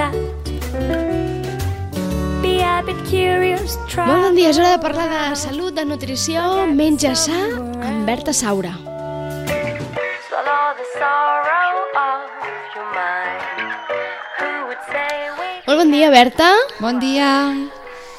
that. 0.00 0.14
Be 2.42 2.60
a 2.64 2.82
bit 2.86 3.00
curious, 3.08 3.76
try. 3.88 4.06
Molt 4.08 4.22
bon 4.28 4.38
dia, 4.38 4.52
és 4.52 4.60
hora 4.60 4.76
de 4.76 4.80
parlar 4.82 5.08
de 5.12 5.24
salut, 5.36 5.74
de 5.76 5.84
nutrició, 5.84 6.44
menja 6.72 7.12
sa, 7.14 7.40
amb 7.84 8.08
Berta 8.08 8.32
Saura. 8.32 8.72
Molt 15.66 15.84
bon 15.84 15.92
dia, 15.92 16.08
Berta. 16.10 16.48
Bon 16.80 16.98
dia. 16.98 17.28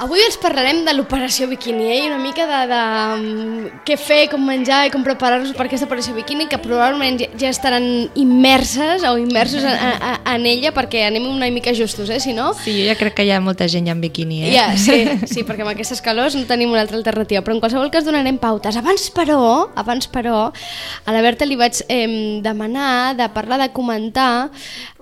Avui 0.01 0.17
ens 0.25 0.33
parlarem 0.41 0.79
de 0.81 0.93
l'operació 0.95 1.45
biquini 1.45 1.91
eh? 1.91 1.97
i 2.01 2.07
una 2.07 2.17
mica 2.17 2.47
de, 2.49 2.59
de 2.71 2.77
um, 3.13 3.65
què 3.85 3.93
fer, 4.01 4.23
com 4.31 4.41
menjar 4.41 4.87
i 4.87 4.91
com 4.93 5.03
preparar-nos 5.05 5.51
per 5.53 5.67
aquesta 5.67 5.85
operació 5.85 6.15
biquini 6.15 6.47
que 6.49 6.57
probablement 6.57 7.19
ja, 7.21 7.27
ja 7.37 7.51
estaran 7.53 7.85
immerses 8.17 9.05
o 9.05 9.11
immersos 9.21 9.61
en, 9.61 9.77
en, 9.77 10.17
en 10.33 10.47
ella 10.49 10.71
perquè 10.73 11.03
anem 11.05 11.27
una 11.29 11.51
mica 11.53 11.75
justos, 11.77 12.09
eh? 12.09 12.17
si 12.23 12.33
no... 12.33 12.49
Sí, 12.57 12.73
jo 12.79 12.87
ja 12.89 12.97
crec 12.97 13.19
que 13.19 13.27
hi 13.27 13.33
ha 13.35 13.37
molta 13.45 13.69
gent 13.69 13.91
ja 13.91 13.93
en 13.93 14.01
biquini, 14.01 14.41
eh? 14.47 14.55
Ja, 14.55 14.71
sí, 14.73 15.03
sí, 15.35 15.45
perquè 15.45 15.67
amb 15.67 15.75
aquestes 15.75 16.01
calors 16.01 16.33
no 16.39 16.47
tenim 16.49 16.73
una 16.73 16.81
altra 16.81 16.97
alternativa, 16.97 17.45
però 17.45 17.59
en 17.59 17.61
qualsevol 17.61 17.93
cas 17.93 18.07
donarem 18.07 18.41
pautes. 18.41 18.81
Abans, 18.81 19.05
però, 19.13 19.69
abans, 19.77 20.09
però, 20.09 20.47
a 20.49 21.13
la 21.13 21.21
Berta 21.21 21.45
li 21.45 21.59
vaig 21.61 21.83
eh, 21.85 22.41
demanar 22.41 23.13
de 23.21 23.29
parlar, 23.37 23.61
de 23.61 23.69
comentar 23.69 24.49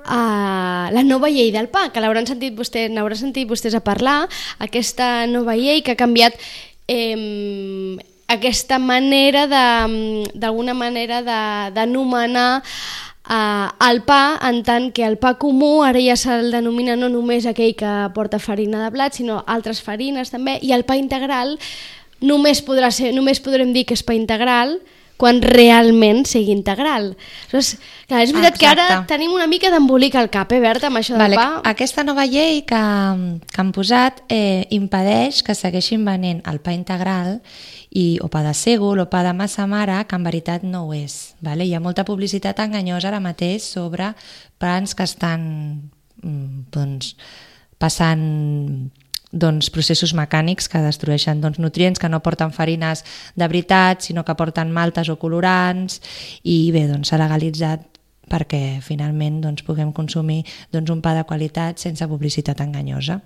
uh, 0.05 0.85
la 0.93 1.03
nova 1.05 1.29
llei 1.29 1.51
del 1.51 1.69
pa, 1.69 1.89
que 1.93 2.01
l'hauran 2.03 2.27
sentit 2.29 2.55
vostè, 2.57 2.87
n'haurà 2.91 3.17
sentit 3.19 3.49
vostès 3.49 3.75
a 3.77 3.83
parlar, 3.83 4.23
aquesta 4.59 5.27
nova 5.27 5.55
llei 5.59 5.83
que 5.83 5.95
ha 5.95 5.99
canviat 5.99 6.37
eh, 6.89 7.97
aquesta 8.29 8.77
manera 8.79 9.47
d'alguna 9.49 10.75
manera 10.77 11.21
d'anomenar 11.73 12.61
uh, 12.61 13.67
el 13.89 14.03
pa, 14.05 14.37
en 14.45 14.61
tant 14.63 14.91
que 14.93 15.05
el 15.05 15.17
pa 15.17 15.33
comú 15.41 15.79
ara 15.85 16.01
ja 16.01 16.17
se'l 16.19 16.51
denomina 16.53 16.95
no 16.95 17.09
només 17.09 17.49
aquell 17.49 17.73
que 17.77 17.93
porta 18.13 18.39
farina 18.39 18.85
de 18.85 18.93
blat, 18.93 19.17
sinó 19.17 19.41
altres 19.47 19.81
farines 19.81 20.29
també, 20.29 20.59
i 20.61 20.73
el 20.77 20.85
pa 20.85 20.97
integral 21.01 21.57
només, 22.21 22.61
podrà 22.65 22.91
ser, 22.93 23.13
només 23.17 23.41
podrem 23.41 23.73
dir 23.73 23.87
que 23.89 23.97
és 23.97 24.05
pa 24.05 24.17
integral 24.17 24.77
quan 25.19 25.41
realment 25.43 26.23
sigui 26.23 26.53
integral. 26.55 27.11
Aleshores, 27.49 27.73
clar, 28.07 28.21
és 28.23 28.31
veritat 28.31 28.59
que 28.59 28.67
ara 28.69 28.85
Exacte. 28.85 29.09
tenim 29.11 29.33
una 29.35 29.49
mica 29.51 29.67
d'embolic 29.73 30.15
al 30.15 30.29
cap, 30.31 30.53
eh, 30.55 30.61
Berta, 30.63 30.87
amb 30.87 31.01
això 31.01 31.17
del 31.17 31.25
Vale, 31.25 31.35
pa. 31.35 31.59
aquesta 31.67 32.05
nova 32.07 32.23
llei 32.25 32.61
que, 32.63 32.79
que 33.51 33.59
han 33.59 33.73
posat 33.75 34.23
eh, 34.31 34.63
impedeix 34.71 35.43
que 35.43 35.57
segueixin 35.59 36.05
venent 36.07 36.39
el 36.47 36.61
pa 36.63 36.71
integral 36.71 37.41
i, 37.91 38.19
o 38.23 38.29
pa 38.31 38.45
de 38.47 38.53
sègol 38.55 39.03
o 39.03 39.09
pa 39.11 39.25
de 39.27 39.33
massa 39.35 39.67
mare, 39.67 39.99
que 40.07 40.15
en 40.15 40.23
veritat 40.23 40.63
no 40.63 40.85
ho 40.87 40.95
és. 40.95 41.35
Vale? 41.43 41.67
Hi 41.67 41.75
ha 41.75 41.83
molta 41.83 42.07
publicitat 42.07 42.63
enganyosa 42.63 43.11
ara 43.11 43.19
mateix 43.19 43.67
sobre 43.67 44.13
pans 44.57 44.95
que 44.95 45.03
estan 45.03 45.43
mm, 46.23 46.71
doncs, 46.71 47.17
passant 47.79 48.23
doncs, 49.31 49.69
processos 49.69 50.15
mecànics 50.17 50.69
que 50.69 50.81
destrueixen 50.81 51.41
doncs, 51.41 51.59
nutrients 51.61 51.99
que 52.01 52.09
no 52.09 52.21
porten 52.25 52.53
farines 52.55 53.03
de 53.35 53.47
veritat, 53.47 54.01
sinó 54.01 54.25
que 54.25 54.35
porten 54.35 54.73
maltes 54.73 55.09
o 55.09 55.19
colorants 55.21 56.01
i 56.43 56.71
bé, 56.73 56.87
doncs 56.89 57.11
s'ha 57.11 57.21
legalitzat 57.21 57.85
perquè 58.29 58.79
finalment 58.85 59.41
doncs, 59.41 59.65
puguem 59.65 59.91
consumir 59.93 60.43
doncs, 60.73 60.89
un 60.93 61.01
pa 61.01 61.15
de 61.17 61.25
qualitat 61.29 61.81
sense 61.81 62.05
publicitat 62.07 62.61
enganyosa. 62.61 63.19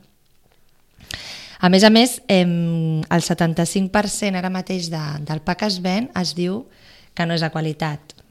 A 1.63 1.69
més 1.71 1.83
a 1.87 1.89
més, 1.89 2.17
eh, 2.27 2.43
el 2.43 3.21
75% 3.23 4.35
ara 4.35 4.51
mateix 4.51 4.89
de, 4.91 5.03
del 5.23 5.39
pa 5.43 5.55
que 5.55 5.69
es 5.71 5.79
ven 5.79 6.09
es 6.19 6.33
diu 6.35 6.65
que 7.15 7.25
no 7.25 7.35
és 7.37 7.43
de 7.43 7.51
qualitat. 7.53 8.22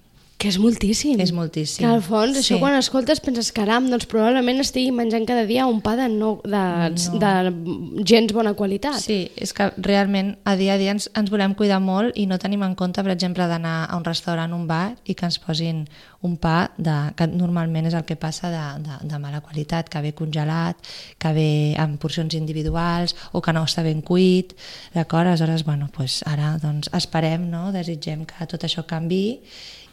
Que 0.42 0.50
és 0.50 0.58
moltíssim. 0.58 1.20
És 1.22 1.30
moltíssim. 1.30 1.84
Que 1.84 1.90
al 1.92 2.02
fons, 2.02 2.34
això 2.34 2.56
Sí. 2.56 2.58
quan 2.58 2.74
escoltes 2.74 3.20
penses, 3.22 3.52
caram, 3.54 3.86
doncs 3.90 4.08
probablement 4.10 4.58
estigui 4.58 4.90
menjant 4.90 5.24
cada 5.28 5.46
dia 5.46 5.68
un 5.70 5.80
pa 5.80 5.94
de, 5.94 6.08
no, 6.10 6.40
de, 6.42 6.62
no. 6.90 7.18
de 7.22 8.02
gens 8.04 8.32
bona 8.34 8.54
qualitat. 8.58 8.98
Sí, 8.98 9.30
és 9.36 9.52
que 9.54 9.70
realment 9.76 10.36
a 10.44 10.56
dia 10.56 10.74
a 10.74 10.78
dia 10.78 10.90
ens, 10.90 11.08
ens 11.14 11.30
volem 11.30 11.54
cuidar 11.54 11.78
molt 11.78 12.18
i 12.18 12.26
no 12.26 12.40
tenim 12.42 12.64
en 12.66 12.74
compte, 12.74 13.04
per 13.06 13.12
exemple, 13.12 13.46
d'anar 13.46 13.86
a 13.88 13.96
un 13.96 14.04
restaurant, 14.04 14.52
un 14.52 14.66
bar 14.66 14.96
i 15.04 15.14
que 15.14 15.28
ens 15.30 15.38
posin 15.38 15.84
un 16.22 16.36
pa 16.36 16.72
de, 16.76 16.94
que 17.14 17.26
normalment 17.26 17.86
és 17.86 17.94
el 17.94 18.04
que 18.04 18.16
passa 18.16 18.50
de, 18.50 18.64
de, 18.82 18.98
de 19.10 19.18
mala 19.22 19.42
qualitat, 19.42 19.88
que 19.88 20.02
ve 20.02 20.12
congelat, 20.12 20.76
que 21.18 21.32
ve 21.34 21.50
en 21.78 21.98
porcions 21.98 22.34
individuals 22.34 23.14
o 23.32 23.42
que 23.42 23.54
no 23.54 23.62
està 23.62 23.82
ben 23.86 24.02
cuit, 24.02 24.56
d'acord? 24.94 25.28
Aleshores, 25.28 25.62
bueno, 25.64 25.88
pues 25.94 26.24
ara 26.26 26.56
doncs, 26.62 26.90
esperem, 26.94 27.46
no? 27.50 27.70
desitgem 27.74 28.26
que 28.26 28.46
tot 28.50 28.66
això 28.66 28.86
canvi 28.86 29.38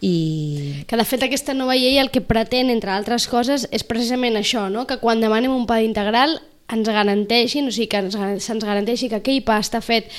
i 0.02 0.86
Que 0.88 0.98
de 0.98 1.06
fet 1.06 1.24
aquesta 1.26 1.54
nova 1.54 1.76
llei 1.76 2.00
el 2.00 2.12
que 2.12 2.22
pretén, 2.24 2.70
entre 2.72 2.94
altres 2.96 3.28
coses, 3.28 3.68
és 3.72 3.84
precisament 3.84 4.40
això, 4.40 4.70
no? 4.72 4.88
que 4.88 5.00
quan 5.02 5.20
demanem 5.20 5.52
un 5.52 5.68
pa 5.68 5.82
integral 5.84 6.40
ens 6.70 6.90
garanteixin, 6.90 7.68
o 7.68 7.74
sigui, 7.74 7.88
que 7.90 8.00
ens, 8.04 8.16
se'ns 8.46 8.66
garanteixi 8.66 9.10
que 9.10 9.18
aquell 9.20 9.42
pa 9.46 9.58
està 9.62 9.82
fet 9.82 10.10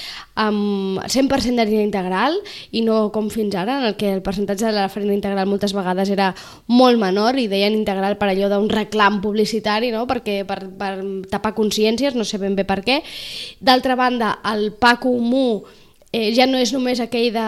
amb 0.40 0.98
100% 1.06 1.54
d'harina 1.58 1.84
integral 1.86 2.36
i 2.74 2.82
no 2.86 3.10
com 3.14 3.30
fins 3.30 3.54
ara, 3.58 3.78
en 3.78 3.88
el 3.90 3.96
que 4.00 4.10
el 4.16 4.22
percentatge 4.26 4.66
de 4.66 4.74
la 4.74 4.88
farina 4.90 5.14
integral 5.14 5.48
moltes 5.50 5.74
vegades 5.76 6.10
era 6.10 6.32
molt 6.66 6.98
menor 7.00 7.38
i 7.38 7.46
deien 7.50 7.76
integral 7.78 8.18
per 8.18 8.32
allò 8.32 8.50
d'un 8.50 8.70
reclam 8.72 9.20
publicitari, 9.22 9.92
no? 9.94 10.06
Perquè, 10.10 10.40
per, 10.48 10.64
per 10.80 10.94
tapar 11.30 11.54
consciències, 11.54 12.18
no 12.18 12.26
sé 12.26 12.42
ben 12.42 12.58
bé 12.58 12.66
per 12.66 12.80
què. 12.86 13.00
D'altra 13.60 13.94
banda, 13.98 14.38
el 14.50 14.72
pa 14.74 14.96
comú 14.98 15.62
eh, 16.12 16.30
ja 16.34 16.46
no 16.46 16.58
és 16.58 16.72
només 16.74 17.00
aquell 17.02 17.30
de, 17.34 17.46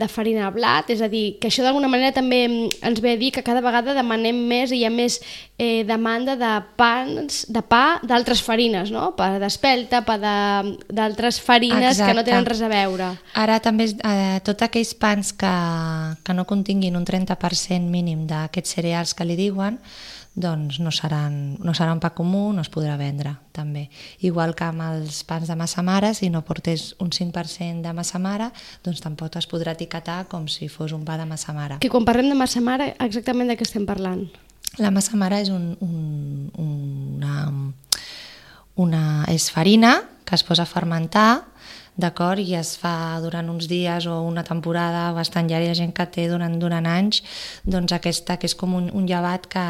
de 0.00 0.08
farina 0.08 0.46
de 0.46 0.54
blat, 0.56 0.90
és 0.90 1.02
a 1.04 1.08
dir, 1.12 1.38
que 1.40 1.50
això 1.50 1.64
d'alguna 1.64 1.90
manera 1.92 2.14
també 2.16 2.46
mm, 2.46 2.80
ens 2.88 3.02
ve 3.04 3.14
a 3.14 3.20
dir 3.20 3.32
que 3.34 3.44
cada 3.44 3.62
vegada 3.64 3.96
demanem 3.96 4.38
més 4.48 4.72
i 4.72 4.80
hi 4.80 4.86
ha 4.88 4.92
més 4.92 5.20
eh, 5.58 5.82
demanda 5.84 6.36
de 6.38 6.52
pans, 6.78 7.44
de 7.50 7.62
pa 7.66 7.98
d'altres 8.06 8.40
farines, 8.46 8.92
no? 8.94 9.10
Pa 9.18 9.38
d'espelta, 9.42 10.04
pa 10.06 10.16
de- 10.22 10.76
d'altres 10.88 11.40
farines 11.42 11.98
que 11.98 12.14
no 12.14 12.20
Exacte. 12.22 12.30
tenen 12.30 12.46
res 12.46 12.62
a 12.62 12.68
veure. 12.70 13.08
Ara 13.34 13.58
també 13.60 13.88
eh, 13.90 14.38
tots 14.46 14.62
aquells 14.62 14.94
pans 14.94 15.32
que, 15.34 15.50
que 16.22 16.34
no 16.34 16.46
continguin 16.46 16.96
un 16.96 17.04
30% 17.04 17.90
mínim 17.90 18.26
d'aquests 18.30 18.76
cereals 18.78 19.14
que 19.18 19.26
li 19.26 19.34
diuen, 19.36 19.80
doncs 20.38 20.78
no 20.78 20.92
seran, 20.94 21.56
no 21.58 21.72
serà 21.74 21.90
un 21.92 21.98
pa 21.98 22.12
comú, 22.14 22.52
no 22.54 22.62
es 22.62 22.70
podrà 22.70 22.94
vendre 22.96 23.32
també. 23.50 23.88
Igual 24.22 24.54
que 24.54 24.68
amb 24.68 24.84
els 24.86 25.24
pans 25.26 25.48
de 25.50 25.56
massa 25.58 25.82
mare, 25.82 26.12
si 26.14 26.30
no 26.30 26.44
portés 26.46 26.94
un 27.02 27.10
5% 27.10 27.82
de 27.82 27.92
massa 27.92 28.20
mare, 28.22 28.52
doncs 28.86 29.02
tampoc 29.02 29.34
es 29.40 29.48
podrà 29.50 29.74
etiquetar 29.74 30.28
com 30.30 30.46
si 30.46 30.68
fos 30.70 30.92
un 30.94 31.02
pa 31.04 31.18
de 31.18 31.26
massa 31.26 31.52
mare. 31.52 31.80
Que 31.82 31.90
quan 31.90 32.06
parlem 32.06 32.28
de 32.30 32.38
massa 32.38 32.62
mare, 32.62 32.92
exactament 33.02 33.50
de 33.50 33.56
què 33.58 33.66
estem 33.66 33.84
parlant? 33.88 34.28
La 34.76 34.92
massa 34.94 35.16
mare 35.16 35.40
és 35.42 35.48
un, 35.50 35.72
un, 35.80 36.50
una, 36.62 37.48
una, 38.76 39.04
és 39.32 39.48
farina 39.50 39.96
que 40.28 40.36
es 40.36 40.44
posa 40.44 40.66
a 40.66 40.70
fermentar 40.70 41.30
d'acord? 41.98 42.38
I 42.38 42.54
es 42.60 42.76
fa 42.78 43.18
durant 43.22 43.48
uns 43.50 43.66
dies 43.68 44.06
o 44.06 44.20
una 44.22 44.44
temporada 44.46 45.08
bastant 45.16 45.48
llarga, 45.50 45.66
hi 45.66 45.72
ha 45.72 45.78
gent 45.80 45.92
que 45.96 46.06
té 46.14 46.28
durant, 46.30 46.54
durant 46.62 46.86
anys, 46.86 47.22
doncs 47.66 47.92
aquesta 47.96 48.38
que 48.38 48.46
és 48.46 48.54
com 48.58 48.76
un, 48.78 48.88
un 48.94 49.08
llevat 49.10 49.48
que, 49.50 49.66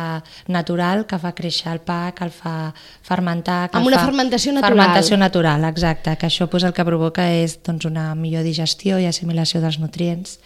natural 0.52 1.06
que 1.08 1.18
fa 1.22 1.32
créixer 1.32 1.72
el 1.72 1.80
pa, 1.80 2.12
que 2.12 2.26
el 2.28 2.34
fa 2.34 2.54
fermentar... 3.08 3.62
Que 3.72 3.80
Amb 3.80 3.88
una 3.88 4.02
fa, 4.02 4.10
fermentació 4.10 4.52
natural. 4.52 4.76
Fermentació 4.76 5.20
natural, 5.20 5.68
exacte, 5.72 6.18
que 6.20 6.28
això 6.28 6.50
pues, 6.52 6.68
el 6.68 6.76
que 6.76 6.84
provoca 6.84 7.30
és 7.32 7.58
doncs, 7.64 7.88
una 7.88 8.10
millor 8.18 8.44
digestió 8.44 9.00
i 9.00 9.08
assimilació 9.08 9.64
dels 9.64 9.80
nutrients 9.80 10.36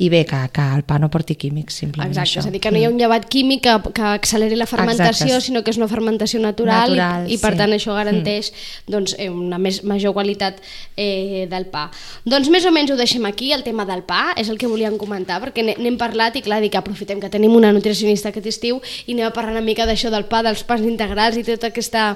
i 0.00 0.08
bé, 0.08 0.20
que, 0.24 0.38
que 0.54 0.62
el 0.76 0.84
pa 0.86 0.94
no 1.02 1.08
porti 1.10 1.34
químics, 1.34 1.74
simplement 1.80 2.12
Exacte, 2.12 2.28
això. 2.30 2.38
és 2.44 2.46
a 2.46 2.50
dir, 2.54 2.60
que 2.62 2.70
no 2.70 2.78
hi 2.78 2.84
ha 2.86 2.90
un 2.92 2.98
llevat 3.00 3.24
químic 3.26 3.64
que, 3.64 3.72
que 3.96 4.02
acceleri 4.14 4.54
la 4.54 4.66
fermentació, 4.70 5.26
Exacte. 5.26 5.40
sinó 5.48 5.64
que 5.66 5.72
és 5.74 5.76
una 5.80 5.88
fermentació 5.90 6.38
natural, 6.38 6.92
Natural, 6.94 7.24
i, 7.26 7.34
i 7.34 7.38
per 7.42 7.50
sí. 7.56 7.58
tant 7.58 7.74
això 7.74 7.96
garanteix 7.96 8.52
doncs, 8.86 9.16
eh, 9.18 9.26
una 9.28 9.58
més, 9.58 9.80
major 9.82 10.14
qualitat 10.14 10.60
eh, 10.94 11.48
del 11.50 11.66
pa. 11.72 11.88
Doncs 12.22 12.46
més 12.54 12.62
o 12.64 12.70
menys 12.70 12.92
ho 12.94 12.96
deixem 13.00 13.26
aquí, 13.26 13.50
el 13.52 13.64
tema 13.66 13.82
del 13.90 14.04
pa, 14.06 14.34
és 14.38 14.46
el 14.54 14.58
que 14.62 14.70
volíem 14.70 14.94
comentar, 15.02 15.40
perquè 15.42 15.64
n'he- 15.66 15.74
n'hem 15.82 15.98
parlat 15.98 16.38
i 16.38 16.44
clar, 16.46 16.60
dic, 16.62 16.78
aprofitem 16.78 17.18
que 17.18 17.32
tenim 17.34 17.58
una 17.58 17.72
nutricionista 17.74 18.30
aquest 18.30 18.46
estiu 18.54 18.78
i 19.08 19.16
anem 19.16 19.26
a 19.26 19.32
parlar 19.34 19.56
una 19.56 19.64
mica 19.66 19.82
d'això 19.84 20.14
del 20.14 20.28
pa, 20.30 20.44
dels 20.46 20.62
pans 20.62 20.86
integrals 20.86 21.40
i 21.42 21.42
tot 21.42 21.66
aquesta, 21.72 22.12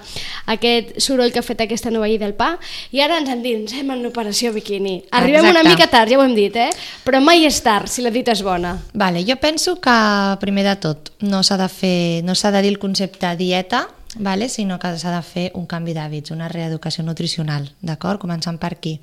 aquest 0.46 0.94
soroll 1.02 1.34
que 1.34 1.42
ha 1.42 1.46
fet 1.50 1.66
aquesta 1.66 1.90
nova 1.90 2.06
llei 2.06 2.22
del 2.22 2.36
pa. 2.38 2.52
I 2.94 3.02
ara 3.02 3.18
ens 3.18 3.34
endinsem 3.34 3.90
en 3.90 4.06
l'operació 4.06 4.54
biquini. 4.54 5.00
Arribem 5.10 5.50
una 5.50 5.66
Exacte. 5.66 5.68
mica 5.74 5.90
tard, 5.90 6.14
ja 6.14 6.22
ho 6.22 6.22
hem 6.22 6.38
dit, 6.38 6.54
eh? 6.62 6.70
però 7.02 7.18
mai 7.18 7.42
és 7.50 7.58
tard 7.58 7.71
si 7.86 8.02
la 8.04 8.12
dita 8.12 8.34
és 8.34 8.42
bona. 8.44 8.76
Vale, 8.94 9.24
jo 9.24 9.38
penso 9.40 9.78
que, 9.80 9.96
primer 10.40 10.64
de 10.66 10.76
tot, 10.82 11.12
no 11.24 11.42
s'ha 11.42 11.58
de 11.60 11.68
fer, 11.72 12.22
no 12.26 12.36
s'ha 12.36 12.52
de 12.52 12.62
dir 12.64 12.72
el 12.74 12.78
concepte 12.82 13.34
dieta, 13.36 13.86
vale? 14.16 14.48
sinó 14.48 14.78
que 14.78 14.90
s'ha 14.98 15.14
de 15.14 15.22
fer 15.24 15.44
un 15.56 15.64
canvi 15.66 15.94
d'hàbits, 15.96 16.34
una 16.34 16.48
reeducació 16.52 17.04
nutricional, 17.04 17.70
d'acord? 17.80 18.20
Començant 18.20 18.58
per 18.60 18.74
aquí. 18.76 18.98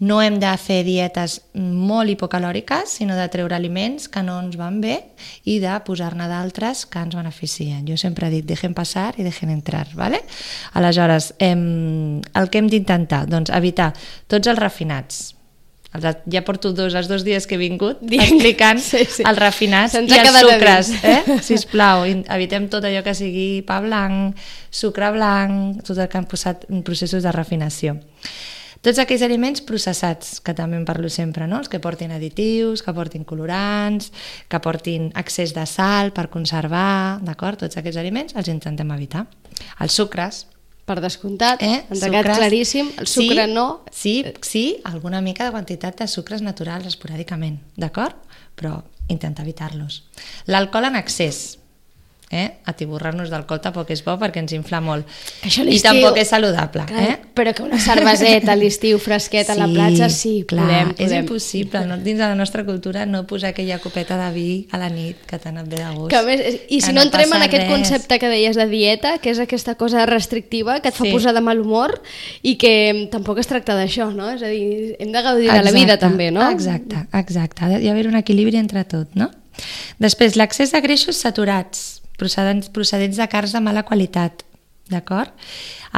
No 0.00 0.20
hem 0.22 0.38
de 0.42 0.52
fer 0.60 0.82
dietes 0.84 1.40
molt 1.54 2.12
hipocalòriques, 2.12 2.98
sinó 3.00 3.16
de 3.16 3.28
treure 3.32 3.56
aliments 3.56 4.10
que 4.12 4.22
no 4.22 4.38
ens 4.44 4.58
van 4.60 4.80
bé 4.84 4.98
i 5.48 5.58
de 5.62 5.74
posar-ne 5.86 6.28
d'altres 6.28 6.84
que 6.86 7.00
ens 7.00 7.16
beneficien. 7.16 7.86
Jo 7.88 7.96
sempre 7.96 8.28
he 8.28 8.36
dit, 8.38 8.48
deixem 8.48 8.74
passar 8.76 9.12
i 9.16 9.24
deixem 9.24 9.50
entrar, 9.54 9.86
¿vale? 9.96 10.22
Aleshores, 10.74 11.34
hem, 11.38 12.20
el 12.20 12.50
que 12.50 12.60
hem 12.60 12.68
d'intentar? 12.68 13.24
Doncs 13.30 13.54
evitar 13.56 13.92
tots 14.28 14.52
els 14.52 14.60
refinats, 14.60 15.30
ja 16.32 16.40
porto 16.46 16.72
dos, 16.72 16.94
els 16.96 17.08
dos 17.10 17.24
dies 17.24 17.44
que 17.46 17.56
he 17.56 17.60
vingut 17.60 18.00
Dient- 18.00 18.32
explicant 18.32 18.80
Sí, 18.92 19.02
sí. 19.04 19.26
els 19.28 19.38
refinats 19.38 19.94
i 19.98 20.00
els 20.16 20.38
sucres, 20.40 20.92
eh? 21.04 21.20
sisplau, 21.50 22.06
evitem 22.08 22.70
tot 22.72 22.84
allò 22.88 23.02
que 23.04 23.12
sigui 23.14 23.60
pa 23.66 23.80
blanc, 23.84 24.38
sucre 24.72 25.10
blanc, 25.12 25.82
tot 25.84 25.98
el 25.98 26.08
que 26.08 26.18
han 26.22 26.28
posat 26.30 26.64
en 26.70 26.80
processos 26.86 27.22
de 27.26 27.32
refinació. 27.34 27.98
Tots 28.82 28.98
aquells 28.98 29.22
aliments 29.22 29.60
processats, 29.62 30.40
que 30.42 30.56
també 30.58 30.74
en 30.74 30.82
parlo 30.88 31.06
sempre, 31.12 31.46
no? 31.46 31.60
els 31.62 31.68
que 31.70 31.78
portin 31.78 32.10
additius, 32.10 32.80
que 32.82 32.90
portin 32.96 33.22
colorants, 33.22 34.08
que 34.50 34.58
portin 34.58 35.12
excés 35.14 35.52
de 35.54 35.62
sal 35.70 36.10
per 36.16 36.24
conservar, 36.32 37.20
d'acord? 37.22 37.60
Tots 37.62 37.78
aquests 37.78 38.00
aliments 38.00 38.34
els 38.34 38.48
intentem 38.50 38.90
evitar. 38.96 39.28
Els 39.78 39.94
sucres, 39.94 40.48
Per 40.82 40.98
descomptat, 40.98 41.62
eh? 41.62 41.84
ens 41.88 42.02
ha 42.02 42.10
quedat 42.10 42.40
claríssim, 42.40 42.88
el 42.98 43.06
sucre 43.06 43.46
sí, 43.46 43.54
no... 43.54 43.66
Sí, 43.94 44.14
sí, 44.42 44.64
alguna 44.88 45.20
mica 45.22 45.46
de 45.46 45.54
quantitat 45.54 46.02
de 46.02 46.08
sucres 46.10 46.42
naturals 46.42 46.88
esporàdicament, 46.90 47.60
d'acord? 47.78 48.18
Però 48.58 48.80
intenta 49.12 49.46
evitar-los. 49.46 50.02
L'alcohol 50.50 50.90
en 50.90 50.98
excés, 50.98 51.60
eh? 52.32 52.46
atiborrar-nos 52.64 53.28
d'alcohol 53.30 53.60
tampoc 53.60 53.90
és 53.92 54.00
bo 54.02 54.14
perquè 54.18 54.40
ens 54.40 54.54
infla 54.56 54.80
molt. 54.80 55.04
Això 55.44 55.62
a 55.62 55.70
I 55.70 55.78
tampoc 55.84 56.16
és 56.16 56.30
saludable. 56.32 56.86
Clar, 56.88 57.02
eh? 57.04 57.18
Però 57.36 57.52
que 57.54 57.62
una 57.62 57.78
cerveseta 57.78 58.52
a 58.52 58.56
l'estiu 58.56 58.98
fresqueta 58.98 59.52
a 59.52 59.58
la 59.60 59.68
platja, 59.68 60.08
sí, 60.08 60.44
clar, 60.48 60.64
podem, 60.64 60.90
és 60.96 60.96
podem. 61.04 61.22
impossible, 61.26 61.84
no? 61.86 61.98
dins 61.98 62.18
de 62.18 62.24
la 62.24 62.34
nostra 62.34 62.64
cultura, 62.64 63.04
no 63.06 63.26
posar 63.26 63.50
aquella 63.52 63.78
copeta 63.78 64.16
de 64.16 64.32
vi 64.34 64.48
a 64.72 64.78
la 64.80 64.88
nit 64.88 65.20
que 65.28 65.38
t'ha 65.38 65.52
anat 65.52 65.68
bé 65.68 65.76
de 65.82 65.90
gust. 65.94 66.10
Que 66.10 66.16
a 66.16 66.22
més, 66.26 66.40
I 66.68 66.80
si 66.80 66.92
no, 66.96 67.02
entrem 67.04 67.32
en 67.36 67.42
aquest 67.46 67.66
res. 67.68 67.70
concepte 67.70 68.18
que 68.18 68.28
deies 68.32 68.56
de 68.56 68.66
dieta, 68.66 69.18
que 69.18 69.30
és 69.30 69.38
aquesta 69.38 69.74
cosa 69.76 70.06
restrictiva 70.06 70.80
que 70.80 70.88
et 70.88 70.94
fa 70.96 71.04
Sí. 71.04 71.12
posar 71.12 71.34
de 71.34 71.40
mal 71.44 71.60
humor 71.60 72.00
i 72.42 72.56
que 72.56 73.08
tampoc 73.12 73.38
es 73.38 73.46
tracta 73.46 73.76
d'això, 73.76 74.10
no? 74.14 74.30
És 74.30 74.42
a 74.42 74.48
dir, 74.48 74.96
hem 74.98 75.12
de 75.12 75.22
gaudir 75.22 75.50
de 75.52 75.62
la 75.62 75.70
vida 75.72 75.98
també, 75.98 76.30
no? 76.30 76.48
Exacte, 76.50 77.06
exacte. 77.12 77.64
Ha 77.64 77.68
d'hi 77.78 77.88
haver 77.88 78.06
un 78.08 78.16
equilibri 78.16 78.56
entre 78.56 78.84
tot, 78.84 79.08
no? 79.14 79.30
Després, 79.98 80.36
l'accés 80.36 80.72
de 80.72 80.80
greixos 80.80 81.16
saturats, 81.16 82.01
procedents, 82.22 82.70
procedents 82.70 83.18
de 83.18 83.28
carns 83.28 83.52
de 83.52 83.60
mala 83.64 83.82
qualitat, 83.88 84.46
d'acord? 84.92 85.34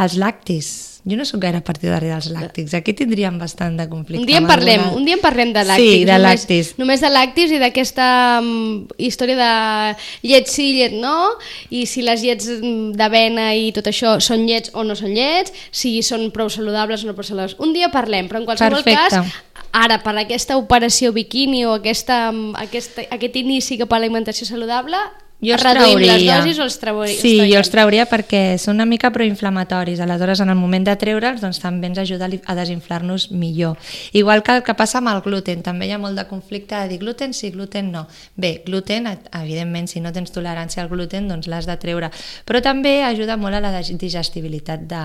Els 0.01 0.17
lactis. 0.21 0.73
Jo 1.05 1.19
no 1.21 1.25
sóc 1.29 1.43
gaire 1.43 1.59
partidari 1.61 2.09
dels 2.09 2.31
làctics. 2.33 2.73
Aquí 2.79 2.95
tindríem 2.97 3.35
bastant 3.37 3.75
de 3.77 3.85
conflicte. 3.91 4.23
Un 4.23 4.27
dia 4.27 4.39
en 4.41 4.47
parlem, 4.49 4.81
alguna- 4.81 4.97
un 4.97 5.05
dia 5.05 5.19
en 5.19 5.21
parlem 5.21 5.51
de 5.53 5.61
làctics. 5.69 5.99
Sí, 5.99 6.05
de 6.09 6.13
només, 6.15 6.25
làctics. 6.25 6.71
Només 6.81 7.03
de 7.05 7.11
làctics 7.13 7.53
i 7.53 7.59
d'aquesta 7.61 8.07
um, 8.41 8.87
història 8.97 9.37
de 9.37 10.31
llet 10.31 10.49
sí, 10.49 10.71
llet 10.79 10.95
no, 10.97 11.35
i 11.69 11.83
si 11.91 12.01
les 12.07 12.23
llets 12.25 12.49
mm, 12.49 12.95
d'avena 12.97 13.51
i 13.55 13.69
tot 13.77 13.91
això 13.93 14.15
són 14.25 14.47
llets 14.49 14.73
o 14.73 14.85
no 14.89 14.97
són 14.97 15.13
llets, 15.13 15.53
si 15.71 15.99
són 16.03 16.31
prou 16.33 16.49
saludables 16.49 17.05
o 17.05 17.11
no 17.11 17.15
prou 17.19 17.29
saludables. 17.29 17.59
Un 17.61 17.75
dia 17.77 17.91
parlem, 17.93 18.31
però 18.31 18.41
en 18.41 18.49
qualsevol 18.49 18.81
Perfecte. 18.81 19.21
cas, 19.21 19.69
ara, 19.77 20.01
per 20.03 20.17
aquesta 20.25 20.57
operació 20.57 21.13
biquini 21.13 21.67
o 21.69 21.75
aquesta, 21.77 22.31
mm, 22.33 22.57
aquesta, 22.65 23.05
aquest 23.11 23.37
inici 23.37 23.77
cap 23.77 23.93
a 23.93 23.99
l'alimentació 24.01 24.49
saludable, 24.49 24.97
Jo 25.45 25.57
els 25.59 25.63
reduïm 25.63 25.99
les 25.99 26.07
trauria. 26.09 26.37
dosis 26.41 26.59
o 26.59 26.63
els 26.65 26.77
trauria? 26.81 27.17
Sí, 27.21 27.33
jo 27.51 27.59
els 27.59 27.69
trauria 27.69 28.07
perquè 28.09 28.57
són 28.57 28.79
una 28.79 28.87
mica 28.89 29.11
proinflamatoris. 29.13 30.01
Aleshores, 30.01 30.41
en 30.41 30.49
el 30.49 30.57
moment 30.57 30.87
de 30.87 30.95
treure'ls, 30.97 31.43
doncs 31.43 31.61
també 31.61 31.91
ens 31.91 31.99
ajuda 32.01 32.31
a 32.47 32.55
desinflar-nos 32.57 33.31
millor. 33.31 33.77
Igual 34.13 34.43
que 34.43 34.57
el 34.57 34.63
que 34.63 34.73
passa 34.75 34.99
amb 35.03 35.13
el 35.13 35.21
gluten. 35.21 35.61
També 35.63 35.87
hi 35.87 35.93
ha 35.93 35.99
molt 35.99 36.17
de 36.17 36.25
conflicte 36.31 36.75
de 36.79 36.89
dir 36.89 36.99
gluten 37.03 37.35
sí, 37.35 37.51
gluten 37.51 37.93
no. 37.93 38.07
Bé, 38.37 38.63
gluten, 38.65 39.11
evidentment, 39.33 39.89
si 39.91 40.01
no 40.01 40.13
tens 40.13 40.33
tolerància 40.33 40.83
al 40.83 40.89
gluten, 40.89 41.29
doncs 41.29 41.47
l'has 41.47 41.67
de 41.69 41.77
treure. 41.77 42.11
Però 42.47 42.63
també 42.65 43.03
ajuda 43.05 43.37
molt 43.37 43.55
a 43.55 43.61
la 43.61 43.75
dig- 43.83 43.99
digestibilitat 44.01 44.87
de, 44.89 45.05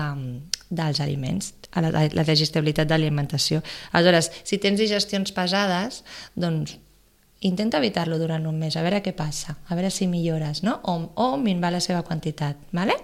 dels 0.70 1.00
aliments, 1.04 1.52
a 1.72 1.82
la, 1.84 1.88
a 1.92 2.08
la 2.14 2.24
digestibilitat 2.24 2.88
de 2.88 2.96
l'alimentació. 2.96 3.60
Aleshores, 3.92 4.32
si 4.44 4.56
tens 4.56 4.80
digestions 4.80 5.32
pesades, 5.36 6.02
doncs 6.34 6.78
intenta 7.40 7.78
evitar-lo 7.78 8.18
durant 8.18 8.46
un 8.46 8.58
mes, 8.58 8.76
a 8.76 8.82
veure 8.84 9.02
què 9.02 9.12
passa, 9.16 9.56
a 9.68 9.74
veure 9.74 9.90
si 9.90 10.06
millores, 10.06 10.62
no? 10.62 10.80
O, 10.84 11.10
o 11.14 11.36
minvar 11.40 11.72
la 11.72 11.80
seva 11.80 12.02
quantitat, 12.02 12.56
¿vale? 12.72 12.94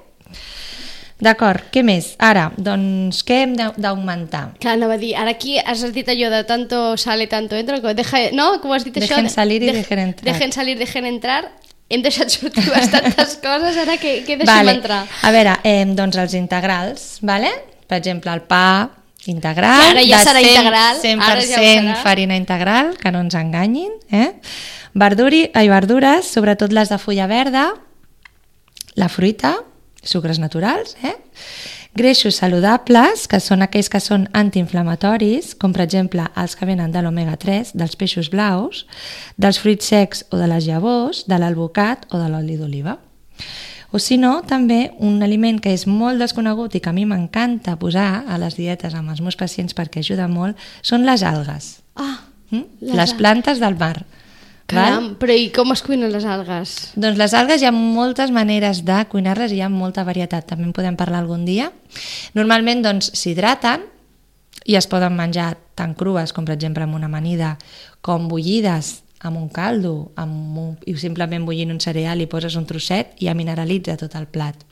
D'acord, 1.17 1.71
què 1.73 1.81
més? 1.81 2.11
Ara, 2.21 2.51
doncs, 2.61 3.23
què 3.25 3.39
hem 3.47 3.55
d'au- 3.57 3.73
d'augmentar? 3.81 4.51
Clar, 4.61 4.75
anava 4.77 4.99
a 4.99 5.01
dir, 5.01 5.15
ara 5.17 5.33
aquí 5.33 5.55
has 5.59 5.81
dit 5.95 6.09
allò 6.13 6.29
de 6.29 6.43
tanto 6.45 6.97
sale, 7.01 7.25
tanto 7.27 7.57
entra, 7.57 7.79
que 7.81 7.95
deja, 7.97 8.21
no? 8.37 8.61
Com 8.61 8.75
has 8.77 8.85
dit 8.85 8.99
això? 9.01 9.15
Dejen 9.17 9.31
salir 9.33 9.63
i 9.63 9.71
De- 9.71 9.79
dejen 9.79 10.03
entrar. 10.11 10.27
Dejen 10.29 10.53
salir, 10.53 10.77
dejen 10.77 11.07
entrar. 11.09 11.41
Hem 11.89 12.03
deixat 12.05 12.29
sortir 12.35 12.67
bastantes 12.69 13.37
coses, 13.47 13.79
ara 13.79 13.97
que, 13.97 14.19
que 14.27 14.37
deixem 14.37 14.53
vale. 14.53 14.75
entrar. 14.77 15.07
A 15.23 15.31
veure, 15.33 15.57
eh, 15.65 15.87
doncs 15.97 16.19
els 16.21 16.35
integrals, 16.35 17.09
vale? 17.23 17.49
per 17.87 17.97
exemple, 18.03 18.33
el 18.35 18.41
pa 18.43 18.91
integral, 19.29 19.81
Que 19.81 19.91
ara 19.95 20.05
ja 20.07 20.21
serà 20.25 20.41
100, 20.41 20.51
integral, 20.53 21.01
100% 21.03 21.23
ara 21.31 21.45
ja 21.47 21.61
serà. 21.61 21.97
farina 22.03 22.37
integral, 22.37 22.97
que 22.97 23.13
no 23.13 23.21
ens 23.21 23.35
enganyin, 23.35 23.93
eh? 24.11 24.33
Verduri, 24.95 25.51
ai, 25.55 25.69
verdures, 25.69 26.27
sobretot 26.33 26.73
les 26.73 26.89
de 26.89 26.99
fulla 26.99 27.27
verda, 27.27 27.75
la 28.97 29.09
fruita, 29.09 29.57
sucres 30.03 30.39
naturals, 30.39 30.97
eh? 31.03 31.17
greixos 31.97 32.37
saludables, 32.37 33.25
que 33.27 33.41
són 33.41 33.65
aquells 33.65 33.89
que 33.89 34.01
són 34.05 34.27
antiinflamatoris, 34.37 35.55
com 35.57 35.73
per 35.73 35.87
exemple 35.87 36.27
els 36.37 36.55
que 36.57 36.69
venen 36.69 36.93
de 36.93 37.01
l'omega-3, 37.03 37.73
dels 37.73 37.97
peixos 37.97 38.29
blaus, 38.33 38.85
dels 39.41 39.59
fruits 39.63 39.89
secs 39.89 40.23
o 40.31 40.37
de 40.37 40.49
les 40.51 40.69
llavors, 40.69 41.25
de 41.27 41.39
l'alvocat 41.41 42.05
o 42.13 42.21
de 42.21 42.29
l'oli 42.29 42.59
d'oliva. 42.61 42.99
O 43.93 43.99
si 44.03 44.19
no, 44.19 44.43
també 44.43 44.93
un 44.99 45.23
aliment 45.23 45.61
que 45.63 45.73
és 45.73 45.87
molt 45.87 46.19
desconegut 46.19 46.75
i 46.75 46.81
que 46.81 46.91
a 46.91 46.97
mi 46.97 47.05
m'encanta 47.07 47.77
posar 47.79 48.25
a 48.27 48.39
les 48.39 48.57
dietes 48.59 48.95
amb 48.95 49.11
els 49.11 49.21
meus 49.21 49.37
pacients 49.37 49.75
perquè 49.75 50.03
ajuda 50.03 50.27
molt, 50.29 50.57
són 50.83 51.07
les 51.07 51.23
algues. 51.23 51.79
Ah, 51.95 52.27
Mm? 52.51 52.63
Les 52.81 52.95
Les, 52.97 53.15
plantes 53.15 53.59
del 53.61 53.77
mar. 53.77 54.05
caram, 54.67 55.13
però 55.15 55.31
i 55.31 55.51
com 55.55 55.71
es 55.71 55.83
cuinen 55.83 56.11
les 56.11 56.25
algues? 56.27 56.93
Doncs 56.99 57.19
les 57.19 57.35
algues 57.39 57.63
hi 57.63 57.67
ha 57.69 57.73
moltes 57.73 58.33
maneres 58.35 58.85
de 58.85 58.97
cuinar-les 59.11 59.53
i 59.53 59.61
hi 59.61 59.61
ha 59.63 59.69
molta 59.71 60.03
varietat, 60.05 60.47
també 60.47 60.65
en 60.67 60.73
podem 60.75 60.97
parlar 60.99 61.21
algun 61.23 61.45
dia. 61.47 61.71
Normalment 62.35 62.83
doncs 62.83 63.13
s'hidraten 63.15 63.85
i 64.67 64.75
es 64.75 64.89
poden 64.91 65.15
menjar 65.15 65.57
tant 65.79 65.95
crues 65.95 66.33
com 66.33 66.45
per 66.45 66.57
exemple 66.57 66.83
amb 66.83 66.97
una 66.99 67.07
amanida, 67.07 67.59
com 68.03 68.27
bullides 68.29 69.03
amb 69.27 69.41
un 69.41 69.51
caldo, 69.53 70.13
amb 70.17 70.59
un, 70.63 70.73
i 70.87 70.97
simplement 71.01 71.45
bullint 71.47 71.75
un 71.75 71.83
cereal 71.83 72.23
i 72.23 72.31
poses 72.31 72.57
un 72.57 72.67
trosset 72.69 73.15
i 73.21 73.29
ja 73.29 73.35
mineralitza 73.35 73.99
tot 74.01 74.17
el 74.19 74.27
plat. 74.31 74.65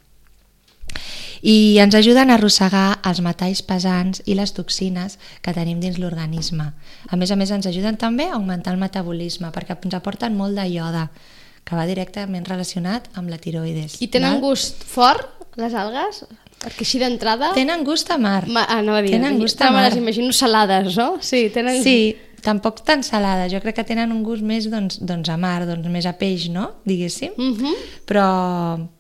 I 1.45 1.77
ens 1.83 1.93
ajuden 1.99 2.31
a 2.31 2.39
arrossegar 2.39 3.01
els 3.05 3.21
metalls 3.21 3.61
pesants 3.67 4.23
i 4.25 4.37
les 4.39 4.55
toxines 4.57 5.19
que 5.45 5.53
tenim 5.53 5.83
dins 5.83 5.99
l'organisme. 6.01 6.71
A 7.11 7.19
més 7.21 7.35
a 7.35 7.37
més 7.37 7.53
ens 7.53 7.69
ajuden 7.69 7.99
també 8.01 8.31
a 8.31 8.39
augmentar 8.39 8.73
el 8.73 8.81
metabolisme 8.81 9.51
perquè 9.53 9.77
ens 9.77 9.99
aporten 9.99 10.39
molt 10.39 10.57
de 10.57 10.65
ioda 10.73 11.11
que 11.65 11.77
va 11.77 11.85
directament 11.89 12.49
relacionat 12.49 13.11
amb 13.19 13.29
la 13.33 13.37
tiroides. 13.41 13.99
I 14.01 14.09
tenen 14.13 14.39
val? 14.39 14.43
gust 14.49 14.85
fort, 14.89 15.45
les 15.61 15.77
algues? 15.77 16.25
Perquè 16.65 16.85
així 16.87 17.01
d'entrada... 17.03 17.53
Tenen 17.57 17.85
gust 17.85 18.09
a 18.13 18.17
mar. 18.21 18.47
Ma, 18.49 18.65
ah, 18.65 18.81
anava 18.81 19.03
a 19.03 19.05
dir, 19.05 19.13
Tenen 19.17 19.37
gust 19.41 19.61
a 19.61 19.69
me 19.69 19.77
mar. 19.77 19.89
les 19.89 19.99
imagino 20.01 20.33
salades, 20.33 20.97
no? 20.97 21.19
Sí, 21.21 21.51
tenen... 21.53 21.83
Sí, 21.85 22.17
tampoc 22.45 22.83
tan 22.87 23.03
salades. 23.07 23.51
Jo 23.53 23.61
crec 23.65 23.79
que 23.81 23.87
tenen 23.89 24.13
un 24.15 24.23
gust 24.27 24.45
més 24.47 24.69
doncs, 24.71 25.01
doncs 25.01 25.31
a 25.33 25.37
mar, 25.41 25.65
doncs 25.69 25.89
més 25.91 26.07
a 26.07 26.15
peix, 26.19 26.49
no? 26.53 26.71
Diguéssim. 26.85 27.33
Uh 27.37 27.55
-huh. 27.59 27.77
Però 28.07 28.27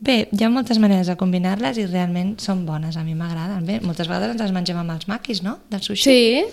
bé, 0.01 0.29
hi 0.33 0.45
ha 0.45 0.51
moltes 0.51 0.79
maneres 0.79 1.07
de 1.07 1.17
combinar-les 1.17 1.79
i 1.79 1.87
realment 1.87 2.39
són 2.39 2.65
bones, 2.67 2.97
a 2.97 3.05
mi 3.05 3.15
m'agraden. 3.15 3.65
Bé, 3.65 3.81
moltes 3.81 4.09
vegades 4.09 4.31
ens 4.31 4.41
les 4.41 4.53
mengem 4.53 4.77
amb 4.77 4.91
els 4.91 5.07
maquis, 5.07 5.43
no? 5.43 5.59
Del 5.71 5.83
sushi. 5.83 6.03
Sí, 6.03 6.45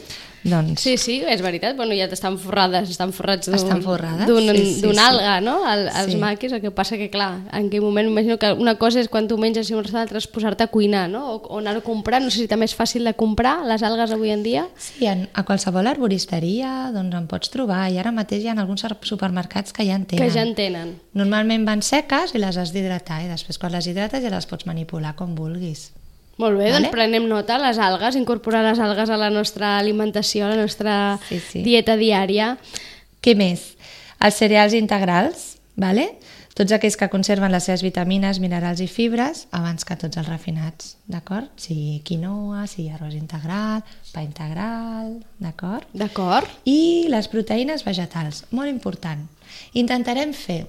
Doncs 0.44 0.82
sí, 0.82 0.96
sí, 0.98 1.20
és 1.22 1.42
veritat. 1.46 1.76
Bueno, 1.78 1.94
ja 1.94 2.06
estan 2.10 2.40
forrades, 2.42 2.90
estan 2.90 3.12
forrats 3.14 3.46
d'un 4.26 4.42
sí, 4.56 4.74
sí, 4.74 4.82
d'un 4.82 4.96
sí. 4.96 5.00
alga, 5.00 5.40
no? 5.42 5.60
El, 5.70 5.88
els 5.88 6.12
Sí. 6.14 6.18
maquis, 6.18 6.52
el 6.52 6.62
que 6.62 6.72
passa 6.72 6.98
que, 6.98 7.12
clar, 7.14 7.42
en 7.54 7.68
aquell 7.68 7.82
moment 7.84 8.10
imagino 8.10 8.40
que 8.40 8.52
una 8.54 8.76
cosa 8.82 9.00
és 9.00 9.08
quan 9.08 9.28
tu 9.28 9.38
menges 9.38 9.70
i 9.70 9.76
una 9.78 10.02
altra 10.02 10.18
és 10.18 10.26
posar-te 10.28 10.64
a 10.64 10.68
cuinar, 10.68 11.08
no? 11.10 11.36
O, 11.36 11.36
o 11.46 11.60
anar 11.60 11.76
a 11.78 11.82
comprar, 11.86 12.22
no 12.24 12.32
sé 12.32 12.40
si 12.40 12.48
també 12.50 12.66
és 12.66 12.76
fàcil 12.76 13.06
de 13.06 13.14
comprar 13.14 13.60
les 13.70 13.84
algues 13.84 14.10
avui 14.12 14.32
en 14.32 14.42
dia. 14.42 14.68
sí, 14.78 15.06
en, 15.06 15.28
a 15.34 15.44
qualsevol 15.46 15.86
arboristeria 15.88 16.92
doncs 16.94 17.16
en 17.16 17.28
pots 17.28 17.50
trobar 17.54 17.86
i 17.92 17.98
ara 18.02 18.12
mateix 18.12 18.44
hi 18.44 18.48
ha 18.50 18.58
alguns 18.58 18.84
supermercats 19.04 19.74
que 19.74 19.86
ja 19.86 19.96
en 19.96 20.06
tenen. 20.06 20.26
Que 20.26 20.34
ja 20.34 20.42
en 20.42 20.56
tenen. 20.56 20.96
Normalment 21.14 21.66
van 21.66 21.82
seques 21.86 22.34
i 22.34 22.40
les 22.42 22.58
has 22.58 22.74
d'hidratar 22.74 23.22
i 23.26 23.30
després 23.30 23.58
quan 23.62 23.72
les 23.72 23.86
hidrates 23.88 24.24
ja 24.24 24.30
les 24.34 24.46
pots 24.50 24.66
manipular 24.66 25.16
com 25.16 25.36
vulguis. 25.36 25.92
Molt 26.42 26.58
bé, 26.58 26.72
Vale. 26.72 26.80
doncs 26.80 26.92
prenem 26.96 27.28
nota, 27.30 27.60
les 27.62 27.78
algues, 27.78 28.18
incorporar 28.18 28.64
les 28.66 28.80
algues 28.82 29.10
a 29.14 29.18
la 29.22 29.30
nostra 29.30 29.76
alimentació, 29.78 30.48
a 30.48 30.56
la 30.56 30.60
nostra 30.64 30.96
Sí, 31.30 31.40
sí. 31.40 31.62
dieta 31.66 31.96
diària. 32.00 32.56
Què 33.22 33.36
més? 33.38 33.76
Els 34.20 34.36
cereals 34.42 34.74
integrals, 34.78 35.52
vale? 35.78 36.10
tots 36.54 36.74
aquells 36.76 36.98
que 37.00 37.08
conserven 37.10 37.50
les 37.54 37.64
seves 37.64 37.82
vitamines, 37.82 38.38
minerals 38.44 38.82
i 38.84 38.88
fibres 38.92 39.46
abans 39.56 39.86
que 39.88 39.96
tots 39.98 40.18
els 40.20 40.28
refinats, 40.28 40.98
d'acord? 41.08 41.48
Sigui 41.58 42.02
quinoa, 42.06 42.66
sigui 42.68 42.90
arròs 42.92 43.16
integral, 43.16 43.82
pa 44.12 44.22
integral, 44.22 45.14
d'acord? 45.40 45.88
D'acord. 45.96 46.50
I 46.68 47.08
les 47.10 47.30
proteïnes 47.32 47.86
vegetals, 47.88 48.44
molt 48.52 48.70
important. 48.70 49.24
Intentarem 49.74 50.34
fer 50.36 50.66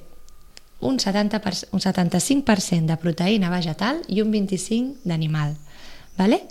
un, 0.82 0.98
70%, 0.98 1.68
un 1.72 1.80
75% 1.80 2.86
de 2.90 2.96
proteïna 3.00 3.48
vegetal 3.50 4.02
i 4.08 4.20
un 4.20 4.30
25% 4.34 5.00
d'animal. 5.08 5.54
Vale? 6.18 6.42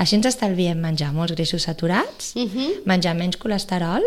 Així 0.00 0.16
ens 0.16 0.26
estalviem 0.30 0.78
menjar 0.80 1.12
molts 1.12 1.34
greixos 1.36 1.62
saturats, 1.68 2.32
Uh 2.36 2.48
-huh. 2.48 2.70
menjar 2.86 3.14
menys 3.14 3.36
colesterol 3.36 4.02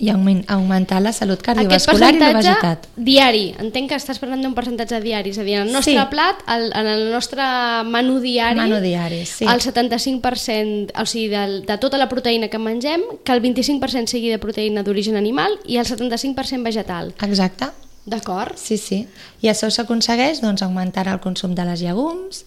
i 0.00 0.08
augment- 0.10 0.44
augmentar 0.50 1.00
la 1.00 1.12
salut 1.12 1.40
cardiovascular 1.40 2.12
i 2.12 2.18
l'obesitat. 2.18 2.88
diari, 2.96 3.54
entenc 3.60 3.88
que 3.90 3.94
estàs 3.94 4.18
parlant 4.18 4.42
d'un 4.42 4.52
percentatge 4.54 5.00
diari, 5.00 5.30
és 5.30 5.38
a 5.38 5.44
dir, 5.44 5.54
en 5.54 5.68
el 5.68 5.72
nostre 5.72 5.92
Sí. 5.94 6.06
plat, 6.10 6.36
el, 6.48 6.72
en 6.74 6.86
el 6.88 7.12
nostre 7.12 7.42
menú 7.86 8.18
diari, 8.18 8.58
Menú 8.58 8.80
diari, 8.80 9.24
sí. 9.24 9.44
el 9.44 9.60
75%, 9.60 10.92
o 11.00 11.06
sigui, 11.06 11.28
de, 11.28 11.60
de 11.66 11.78
tota 11.78 11.96
la 11.96 12.08
proteïna 12.08 12.48
que 12.48 12.58
mengem, 12.58 13.00
que 13.24 13.32
el 13.32 13.40
25% 13.40 14.06
sigui 14.10 14.30
de 14.30 14.40
proteïna 14.40 14.82
d'origen 14.82 15.14
animal 15.16 15.58
i 15.64 15.76
el 15.76 15.86
75% 15.86 16.64
vegetal. 16.64 17.14
Exacte, 17.22 17.66
D'acord? 18.06 18.58
sí, 18.60 18.76
sí. 18.76 19.04
I 19.40 19.48
això 19.48 19.70
s'aconsegueix 19.72 20.42
doncs, 20.44 20.62
augmentant 20.62 21.08
el 21.08 21.22
consum 21.24 21.54
de 21.56 21.64
les 21.64 21.80
llegums, 21.80 22.44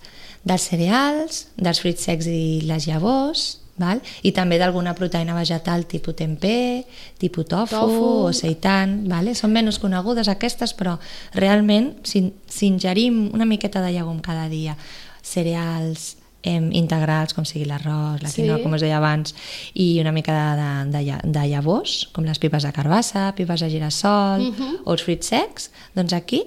dels 0.47 0.67
cereals, 0.69 1.47
dels 1.57 1.81
fruits 1.81 2.05
secs 2.07 2.27
i 2.29 2.61
les 2.67 2.85
llavors, 2.87 3.57
val? 3.77 4.01
i 4.25 4.33
també 4.33 4.57
d'alguna 4.61 4.93
proteïna 4.97 5.35
vegetal 5.37 5.85
tipus 5.89 6.17
tempeh, 6.17 6.85
tipus 7.17 7.47
tofu, 7.49 7.75
Tofu. 7.75 8.05
o 8.27 8.33
seitan. 8.33 8.99
Vale? 9.09 9.33
Són 9.37 9.53
menys 9.53 9.79
conegudes 9.81 10.29
aquestes, 10.29 10.73
però 10.77 10.97
realment 11.33 11.93
si, 12.03 12.27
si 12.47 12.69
ingerim 12.69 13.27
una 13.33 13.45
miqueta 13.49 13.81
de 13.81 13.93
llegum 13.95 14.21
cada 14.21 14.47
dia, 14.49 14.77
cereals 15.21 16.16
em, 16.43 16.69
integrals, 16.71 17.33
com 17.33 17.43
sigui 17.45 17.65
l'arròs, 17.65 18.21
la 18.21 18.29
Sí. 18.29 18.41
quinoa, 18.41 18.61
com 18.63 18.73
us 18.73 18.81
deia 18.81 18.97
abans, 18.97 19.33
i 19.73 19.99
una 19.99 20.11
mica 20.11 20.31
de, 20.33 20.61
de, 20.61 20.91
de, 20.97 21.03
lla- 21.05 21.21
de 21.23 21.47
llavors, 21.49 22.07
com 22.13 22.23
les 22.23 22.39
pipes 22.39 22.63
de 22.63 22.71
carbassa, 22.71 23.33
pipes 23.35 23.59
de 23.61 23.69
girassol, 23.69 24.41
uh 24.41 24.53
-huh. 24.55 24.75
o 24.85 24.91
els 24.93 25.03
fruits 25.03 25.27
secs, 25.27 25.71
doncs 25.95 26.13
aquí 26.13 26.43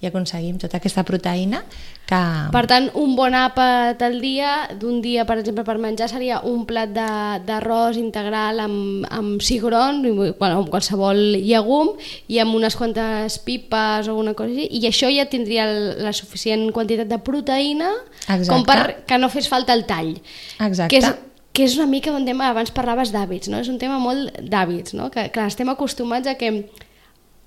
i 0.00 0.08
aconseguim 0.08 0.56
tota 0.56 0.78
aquesta 0.80 1.02
proteïna 1.04 1.60
que... 2.08 2.18
Per 2.54 2.62
tant, 2.66 2.88
un 2.98 3.12
bon 3.18 3.34
àpat 3.36 4.00
al 4.02 4.16
dia, 4.22 4.54
d'un 4.80 5.02
dia, 5.04 5.26
per 5.28 5.36
exemple, 5.38 5.62
per 5.66 5.76
menjar, 5.78 6.08
seria 6.10 6.40
un 6.48 6.64
plat 6.66 6.90
de- 6.94 7.40
d'arròs 7.46 7.98
integral 8.00 8.62
amb, 8.64 9.04
amb 9.12 9.44
cigron, 9.44 10.00
bueno, 10.02 10.62
amb 10.62 10.70
qualsevol 10.72 11.20
llegum, 11.36 11.92
i 12.32 12.40
amb 12.42 12.56
unes 12.56 12.76
quantes 12.80 13.38
pipes 13.44 14.08
o 14.08 14.16
alguna 14.16 14.34
cosa 14.34 14.50
així, 14.50 14.66
i 14.80 14.88
això 14.88 15.12
ja 15.12 15.28
tindria 15.30 15.68
la 15.68 16.14
suficient 16.16 16.70
quantitat 16.72 17.10
de 17.10 17.20
proteïna 17.22 17.92
Exacte. 18.26 18.48
com 18.48 18.64
per 18.64 18.80
que 19.06 19.18
no 19.20 19.28
fes 19.28 19.48
falta 19.52 19.76
el 19.76 19.84
tall. 19.86 20.16
Exacte. 20.58 20.90
Que 20.96 21.04
és, 21.04 21.12
que 21.52 21.66
és 21.68 21.76
una 21.76 21.86
mica 21.90 22.12
un 22.16 22.24
tema, 22.24 22.48
abans 22.48 22.72
parlaves 22.72 23.12
d'hàbits, 23.12 23.52
no? 23.52 23.60
és 23.60 23.68
un 23.68 23.78
tema 23.78 23.98
molt 24.00 24.32
d'hàbits, 24.40 24.96
no? 24.96 25.10
que, 25.12 25.28
que 25.34 25.44
estem 25.46 25.68
acostumats 25.68 26.26
a 26.30 26.38
que 26.40 26.70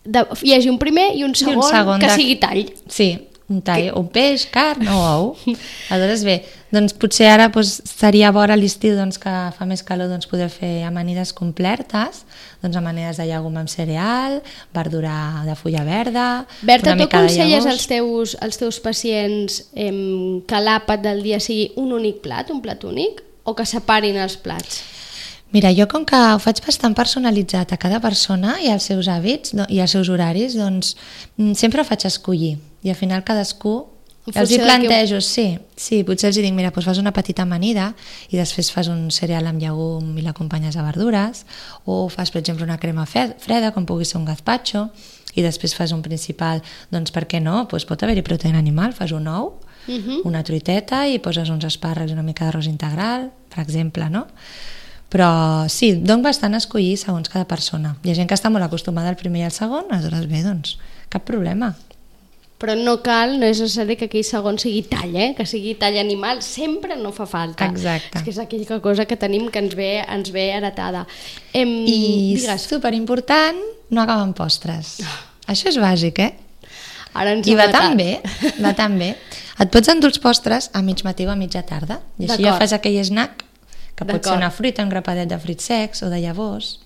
de, 0.03 0.25
hi 0.43 0.55
hagi 0.55 0.71
un 0.71 0.79
primer 0.81 1.11
i 1.15 1.23
un 1.23 1.35
segon, 1.35 1.63
segon 1.69 2.01
que 2.01 2.09
de- 2.11 2.17
sigui 2.17 2.35
tall. 2.41 2.65
Sí, 2.91 3.11
un 3.51 3.61
tall, 3.61 3.89
un 3.99 4.07
peix, 4.09 4.45
carn 4.51 4.87
o 4.87 4.97
ou. 5.13 5.53
Aleshores, 5.93 6.23
bé, 6.27 6.37
doncs 6.73 6.95
potser 6.97 7.27
ara 7.29 7.49
doncs, 7.53 7.75
seria 7.85 8.31
bo 8.33 8.41
a 8.41 8.55
l'estiu 8.57 8.95
doncs, 8.97 9.19
que 9.21 9.33
fa 9.57 9.67
més 9.69 9.83
calor 9.85 10.09
doncs, 10.09 10.27
poder 10.31 10.47
fer 10.49 10.83
amanides 10.87 11.33
completes, 11.37 12.23
doncs 12.63 12.79
amanides 12.79 13.19
de 13.19 13.27
llegum 13.29 13.59
amb 13.59 13.69
cereal, 13.69 14.39
verdura 14.73 15.43
de 15.45 15.55
fulla 15.59 15.83
verda, 15.85 16.45
Berta, 16.61 16.93
una 16.93 16.97
tu 16.97 17.03
mica 17.03 17.19
de 17.21 17.27
aconselles 17.27 17.67
als 17.69 17.85
teus, 17.91 18.37
als 18.41 18.57
teus 18.57 18.79
pacients 18.83 19.65
em, 19.75 20.41
que 20.47 20.63
l'àpat 20.63 21.03
del 21.03 21.21
dia 21.23 21.39
sigui 21.43 21.71
un 21.77 21.93
únic 21.93 22.23
plat, 22.25 22.49
un 22.49 22.63
plat 22.63 22.83
únic, 22.87 23.21
o 23.43 23.53
que 23.53 23.65
separin 23.67 24.17
els 24.23 24.37
plats? 24.39 24.81
Mira, 25.53 25.69
jo 25.71 25.85
com 25.87 26.03
que 26.05 26.17
ho 26.17 26.39
faig 26.41 26.59
bastant 26.65 26.95
personalitzat 26.97 27.71
a 27.75 27.77
cada 27.77 27.99
persona 28.01 28.55
i 28.63 28.71
als 28.73 28.87
seus 28.89 29.07
hàbits 29.07 29.53
no, 29.53 29.67
i 29.69 29.79
als 29.83 29.91
seus 29.93 30.09
horaris, 30.09 30.55
doncs 30.57 30.95
mm, 31.37 31.53
sempre 31.53 31.81
ho 31.81 31.85
faig 31.85 32.05
escollir. 32.09 32.55
I 32.83 32.89
al 32.89 32.95
final 32.97 33.23
cadascú 33.23 33.75
En 34.25 34.37
els 34.39 34.49
hi 34.51 34.57
del 34.57 34.65
que- 34.65 34.87
plantejo, 34.87 35.19
sí, 35.21 35.59
sí, 35.75 36.01
potser 36.07 36.29
els 36.31 36.37
hi 36.37 36.41
dic, 36.41 36.53
mira, 36.55 36.71
doncs 36.71 36.85
fas 36.87 36.97
una 36.97 37.11
petita 37.13 37.43
amanida 37.43 37.89
i 38.31 38.37
després 38.39 38.71
fas 38.71 38.87
un 38.87 39.11
cereal 39.11 39.45
amb 39.47 39.59
llegum 39.61 40.17
i 40.17 40.21
l'acompanyes 40.23 40.75
de 40.75 40.81
verdures, 40.81 41.45
o 41.85 42.07
fas, 42.09 42.31
per 42.31 42.39
exemple, 42.39 42.63
una 42.63 42.77
crema 42.79 43.05
freda, 43.05 43.73
com 43.75 43.85
pugui 43.85 44.05
ser 44.05 44.17
un 44.17 44.25
gazpacho, 44.25 44.89
i 45.35 45.41
després 45.43 45.75
fas 45.75 45.91
un 45.91 46.01
principal, 46.01 46.61
doncs 46.89 47.11
per 47.11 47.27
què 47.27 47.41
no? 47.41 47.65
Doncs 47.69 47.85
pot 47.85 48.01
haver-hi 48.01 48.21
proteïna 48.23 48.57
animal, 48.59 48.93
fas 48.93 49.11
un 49.11 49.27
ou, 49.27 49.59
Uh 49.85 49.91
-huh. 49.99 50.21
una 50.23 50.41
truiteta 50.43 51.05
i 51.09 51.19
poses 51.19 51.49
uns 51.49 51.65
espàrrecs 51.65 52.09
i 52.09 52.13
una 52.13 52.23
mica 52.23 52.45
d'arròs 52.45 52.67
integral, 52.67 53.31
per 53.53 53.59
exemple, 53.61 54.09
no? 54.09 54.27
Però 55.13 55.69
sí, 55.69 55.93
dono 56.01 56.25
bastant 56.25 56.57
a 56.57 56.61
escollir 56.63 56.97
segons 56.97 57.29
cada 57.29 57.45
persona. 57.45 57.93
Hi 58.01 58.11
ha 58.11 58.17
gent 58.17 58.29
que 58.29 58.37
està 58.37 58.49
molt 58.49 58.65
acostumada 58.65 59.11
al 59.11 59.17
primer 59.19 59.43
i 59.43 59.47
al 59.47 59.53
segon, 59.53 59.91
aleshores 59.93 60.25
bé, 60.31 60.41
doncs 60.41 60.77
cap 61.13 61.25
problema. 61.27 61.75
Però 62.63 62.73
no 62.79 62.95
cal, 63.03 63.35
no 63.41 63.45
és 63.45 63.59
necessari 63.59 63.97
que 63.99 64.07
aquell 64.07 64.23
segon 64.25 64.57
sigui 64.61 64.85
tall, 64.89 65.13
eh? 65.19 65.33
que 65.37 65.45
sigui 65.45 65.75
tall 65.77 65.99
animal, 65.99 66.39
sempre 66.41 66.95
no 66.97 67.11
fa 67.13 67.27
falta. 67.29 67.67
Exacte. 67.67 68.21
És 68.21 68.25
que 68.25 68.33
és 68.33 68.39
aquella 68.41 68.79
cosa 68.81 69.05
que 69.05 69.19
tenim 69.19 69.49
que 69.51 69.61
ens 69.61 69.75
ve, 69.77 69.91
ens 70.01 70.31
ve 70.33 70.47
heretada. 70.55 71.03
Em, 71.51 71.75
I 71.83 71.99
digues, 72.39 72.65
superimportant, 72.71 73.59
no 73.93 74.07
amb 74.07 74.33
postres. 74.37 74.95
Això 75.45 75.69
és 75.69 75.77
bàsic, 75.77 76.23
eh? 76.23 76.31
ara 77.13 77.35
ens 77.35 77.47
I 77.47 77.53
va 77.59 77.67
tan 77.69 77.97
bé, 77.99 78.17
va 78.63 78.73
tan 78.73 78.97
bé. 78.97 79.13
Et 79.61 79.69
pots 79.69 79.91
endur 79.91 80.09
els 80.09 80.17
postres 80.23 80.71
a 80.73 80.81
mig 80.81 81.03
matí 81.05 81.27
o 81.27 81.33
a 81.33 81.37
mitja 81.37 81.61
tarda. 81.67 81.99
I 82.17 82.25
així 82.25 82.47
ja 82.47 82.55
fas 82.57 82.73
aquell 82.73 82.97
snack, 83.05 83.43
que 83.95 84.05
pot 84.09 84.25
ser 84.25 84.37
una 84.37 84.51
fruita, 84.51 84.83
un 84.83 84.89
grapadet 84.89 85.29
de 85.29 85.37
fruits 85.39 85.69
secs 85.69 86.03
o 86.03 86.09
de 86.09 86.19
llavors. 86.23 86.79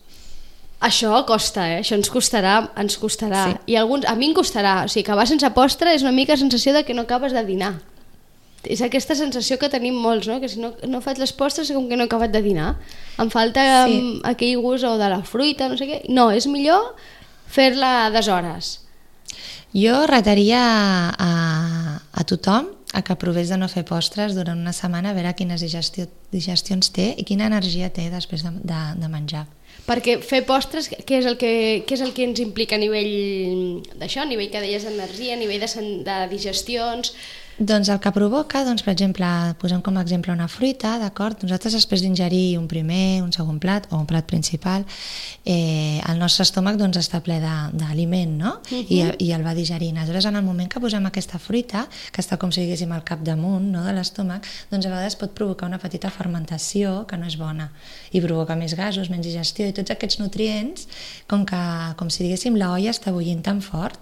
Això 0.84 1.24
costa, 1.26 1.64
eh? 1.72 1.80
Això 1.82 1.96
ens 1.98 2.10
costarà, 2.14 2.58
ens 2.78 3.00
costarà. 3.02 3.48
Sí. 3.50 3.74
I 3.74 3.78
alguns, 3.82 4.06
a 4.06 4.14
mi 4.16 4.28
em 4.30 4.36
costarà. 4.38 4.84
O 4.86 4.92
sigui, 4.92 5.06
acabar 5.08 5.26
sense 5.26 5.50
postre 5.56 5.96
és 5.96 6.04
una 6.06 6.14
mica 6.14 6.38
sensació 6.38 6.74
de 6.76 6.84
que 6.86 6.94
no 6.94 7.08
acabes 7.08 7.34
de 7.34 7.42
dinar. 7.48 7.80
És 8.68 8.82
aquesta 8.86 9.16
sensació 9.16 9.58
que 9.58 9.70
tenim 9.74 9.96
molts, 9.98 10.28
no? 10.30 10.38
Que 10.44 10.50
si 10.52 10.60
no, 10.62 10.74
no 10.86 11.02
faig 11.02 11.18
les 11.22 11.34
postres 11.34 11.72
com 11.74 11.88
que 11.90 11.98
no 11.98 12.06
he 12.06 12.10
acabat 12.12 12.34
de 12.34 12.44
dinar. 12.46 12.76
Em 13.18 13.30
falta 13.34 13.88
Sí. 13.88 13.98
sí. 13.98 14.22
aquell 14.24 14.62
gust 14.62 14.86
o 14.86 14.98
de 15.02 15.10
la 15.10 15.24
fruita, 15.24 15.70
no 15.70 15.78
sé 15.78 15.88
què. 15.90 16.02
No, 16.10 16.30
és 16.30 16.46
millor 16.46 16.94
fer-la 17.48 18.06
a 18.06 18.10
deshores. 18.14 18.82
Jo 19.74 20.06
retaria 20.06 20.62
a, 21.18 21.32
a 22.14 22.24
tothom 22.24 22.77
a 22.98 23.04
que 23.06 23.16
provés 23.22 23.52
de 23.54 23.58
no 23.62 23.70
fer 23.70 23.84
postres 23.86 24.34
durant 24.34 24.58
una 24.58 24.74
setmana 24.74 25.12
a 25.12 25.18
veure 25.18 25.36
quines 25.38 25.62
digestio, 25.62 26.08
digestions 26.34 26.90
té 26.96 27.12
i 27.14 27.26
quina 27.30 27.46
energia 27.46 27.92
té 27.94 28.08
després 28.10 28.42
de, 28.42 28.56
de, 28.66 28.80
de 28.98 29.10
menjar. 29.14 29.46
Perquè 29.86 30.18
fer 30.26 30.42
postres, 30.50 30.90
què 30.90 31.20
és 31.22 31.28
el 31.30 31.38
que, 31.40 31.52
què 31.86 31.94
és 31.96 32.02
el 32.04 32.16
que 32.18 32.26
ens 32.26 32.42
implica 32.42 32.76
a 32.76 32.82
nivell 32.82 33.84
d'això, 34.02 34.24
a 34.24 34.30
nivell 34.30 34.50
que 34.52 34.64
deies 34.66 34.88
d'energia, 34.88 35.38
a 35.38 35.44
nivell 35.44 35.62
de, 35.64 35.92
de 36.10 36.24
digestions... 36.34 37.14
Doncs 37.58 37.90
el 37.90 37.98
que 37.98 38.12
provoca, 38.14 38.60
doncs, 38.62 38.84
per 38.86 38.92
exemple, 38.94 39.26
posem 39.58 39.80
com 39.82 39.96
a 39.98 40.04
exemple 40.04 40.30
una 40.30 40.46
fruita, 40.46 40.92
d'acord? 41.02 41.42
Nosaltres 41.42 41.74
després 41.74 42.04
d'ingerir 42.06 42.60
un 42.60 42.68
primer, 42.70 43.24
un 43.26 43.32
segon 43.34 43.58
plat 43.58 43.88
o 43.90 43.98
un 43.98 44.06
plat 44.06 44.28
principal, 44.30 44.86
eh, 45.42 45.98
el 45.98 46.22
nostre 46.22 46.46
estómac 46.46 46.78
doncs, 46.78 47.00
està 47.02 47.18
ple 47.26 47.40
d'aliment, 47.42 48.36
no? 48.38 48.52
Uh 48.62 48.78
-huh. 48.78 48.86
I, 48.94 49.26
I 49.26 49.32
el 49.34 49.44
va 49.44 49.56
digerint. 49.56 49.98
Aleshores, 49.98 50.26
en 50.26 50.36
el 50.36 50.44
moment 50.44 50.70
que 50.70 50.80
posem 50.80 51.04
aquesta 51.06 51.40
fruita, 51.40 51.88
que 52.12 52.22
està 52.22 52.38
com 52.38 52.52
si 52.52 52.62
diguéssim 52.62 52.92
al 52.92 53.04
capdamunt 53.04 53.72
no, 53.72 53.84
de 53.84 53.94
l'estómac, 53.94 54.46
doncs 54.70 54.86
a 54.86 54.90
vegades 54.90 55.16
pot 55.16 55.34
provocar 55.34 55.66
una 55.68 55.80
petita 55.80 56.12
fermentació 56.12 57.08
que 57.08 57.18
no 57.18 57.26
és 57.26 57.38
bona 57.38 57.72
i 58.12 58.22
provoca 58.22 58.56
més 58.56 58.76
gasos, 58.76 59.10
menys 59.10 59.26
digestió 59.26 59.66
i 59.68 59.74
tots 59.74 59.90
aquests 59.90 60.20
nutrients, 60.20 60.88
com 61.26 61.44
que, 61.44 61.94
com 61.96 62.10
si 62.10 62.24
diguéssim, 62.24 62.56
la 62.56 62.72
olla 62.72 62.92
està 62.92 63.12
bullint 63.12 63.42
tan 63.42 63.62
fort 63.62 64.00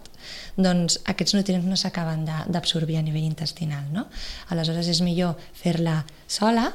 doncs 0.56 0.98
aquests 1.12 1.36
nutrients 1.36 1.68
no 1.68 1.78
s'acaben 1.80 2.24
d'absorbir 2.26 2.98
a 3.00 3.04
nivell 3.04 3.26
intestinal. 3.28 3.84
No? 3.92 4.06
Aleshores 4.54 4.88
és 4.92 5.02
millor 5.04 5.36
fer-la 5.58 6.04
sola, 6.28 6.70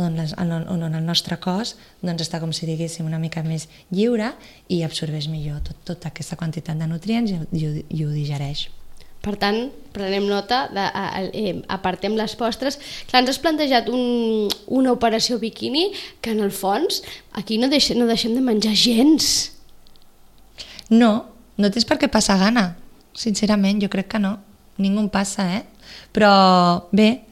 on, 0.00 0.16
les, 0.16 0.32
on, 0.40 0.52
on, 0.56 0.86
on 0.88 0.96
el 0.96 1.04
nostre 1.04 1.36
cos 1.42 1.76
doncs, 2.00 2.24
està 2.24 2.40
com 2.40 2.54
si 2.56 2.68
diguéssim 2.68 3.06
una 3.06 3.20
mica 3.20 3.44
més 3.46 3.68
lliure 3.92 4.32
i 4.72 4.82
absorbeix 4.86 5.28
millor 5.32 5.60
tot, 5.66 5.84
tota 5.92 6.10
aquesta 6.12 6.38
quantitat 6.40 6.80
de 6.80 6.88
nutrients 6.88 7.32
i, 7.34 7.40
i, 7.52 7.70
i 7.90 8.04
ho 8.06 8.10
digereix. 8.14 8.66
Per 9.26 9.34
tant, 9.42 9.56
prenem 9.90 10.28
nota, 10.30 10.66
de, 10.70 10.82
a, 10.86 11.04
a, 11.18 11.22
eh, 11.34 11.56
apartem 11.72 12.14
les 12.14 12.36
postres. 12.38 12.76
Clar, 13.10 13.24
ens 13.24 13.32
has 13.32 13.40
plantejat 13.42 13.88
un, 13.90 14.46
una 14.70 14.92
operació 14.94 15.40
biquini 15.42 15.88
que 16.22 16.30
en 16.36 16.44
el 16.44 16.52
fons 16.54 17.00
aquí 17.34 17.58
no, 17.58 17.66
deixe, 17.72 17.96
no 17.98 18.06
deixem 18.06 18.36
de 18.36 18.44
menjar 18.44 18.76
gens. 18.78 19.32
No, 20.94 21.10
no 21.58 21.72
tens 21.74 21.88
per 21.88 21.98
què 21.98 22.06
passar 22.12 22.38
gana, 22.38 22.68
sincerament, 23.16 23.80
jo 23.82 23.90
crec 23.92 24.08
que 24.14 24.20
no. 24.22 24.36
Ningú 24.78 25.06
passa, 25.12 25.46
eh? 25.56 25.64
Però 26.12 26.88
bé, 26.92 27.26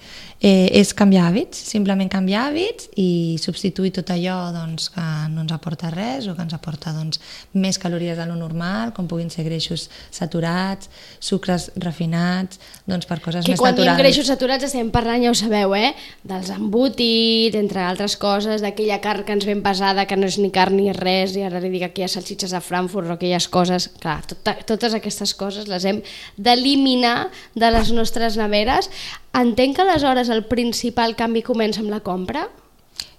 eh, 0.44 0.68
és 0.76 0.92
canviar 0.96 1.30
hàbits, 1.30 1.56
simplement 1.72 2.10
canviar 2.12 2.50
hàbits 2.50 2.90
i 3.00 3.36
substituir 3.40 3.94
tot 3.96 4.10
allò 4.12 4.50
doncs, 4.52 4.90
que 4.92 5.04
no 5.32 5.44
ens 5.44 5.54
aporta 5.56 5.88
res 5.94 6.28
o 6.28 6.34
que 6.36 6.44
ens 6.44 6.52
aporta 6.56 6.92
doncs, 6.92 7.20
més 7.56 7.78
calories 7.80 8.18
de 8.18 8.26
lo 8.28 8.36
normal, 8.36 8.92
com 8.96 9.08
puguin 9.08 9.30
ser 9.32 9.46
greixos 9.46 9.86
saturats, 10.12 10.90
sucres 11.16 11.70
refinats, 11.80 12.60
doncs 12.90 13.08
per 13.08 13.22
coses 13.24 13.46
que 13.46 13.54
més 13.54 13.62
quan 13.62 13.72
diem 13.72 13.88
naturals. 13.88 14.04
greixos 14.04 14.28
saturats 14.28 14.68
estem 14.68 14.92
parlant, 14.92 15.24
ja 15.24 15.32
ho 15.32 15.38
sabeu, 15.38 15.74
eh? 15.78 15.94
dels 16.28 16.52
embotits, 16.52 17.56
entre 17.56 17.86
altres 17.86 18.18
coses, 18.20 18.60
d'aquella 18.60 19.00
carn 19.00 19.24
que 19.24 19.38
ens 19.38 19.48
ven 19.48 19.64
pesada, 19.64 20.04
que 20.04 20.20
no 20.20 20.28
és 20.28 20.38
ni 20.42 20.52
carn 20.52 20.76
ni 20.76 20.92
res, 20.92 21.38
i 21.40 21.48
ara 21.48 21.62
li 21.64 21.72
dic 21.72 21.88
aquelles 21.88 22.18
salsitxes 22.18 22.52
de 22.52 22.60
Frankfurt 22.60 23.08
o 23.08 23.16
aquelles 23.16 23.48
coses, 23.48 23.88
clar, 24.02 24.20
tota, 24.28 24.58
totes 24.68 25.00
aquestes 25.00 25.32
coses 25.38 25.72
les 25.72 25.88
hem 25.88 26.04
d'eliminar 26.36 27.30
de 27.56 27.72
les 27.72 27.96
nostres 27.96 28.36
neveres. 28.36 28.92
Entenc 29.34 29.74
que 29.76 29.82
aleshores 29.82 30.30
el 30.30 30.44
principal 30.46 31.16
canvi 31.18 31.42
comença 31.42 31.82
amb 31.82 31.90
la 31.90 32.02
compra? 32.06 32.46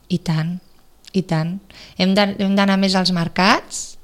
I 0.07 0.21
tant, 0.23 0.55
i 1.11 1.25
tant. 1.27 1.57
Hem 1.99 2.15
d'anar 2.15 2.77
més 2.79 2.95
als 2.95 3.11
mercats, 3.11 3.95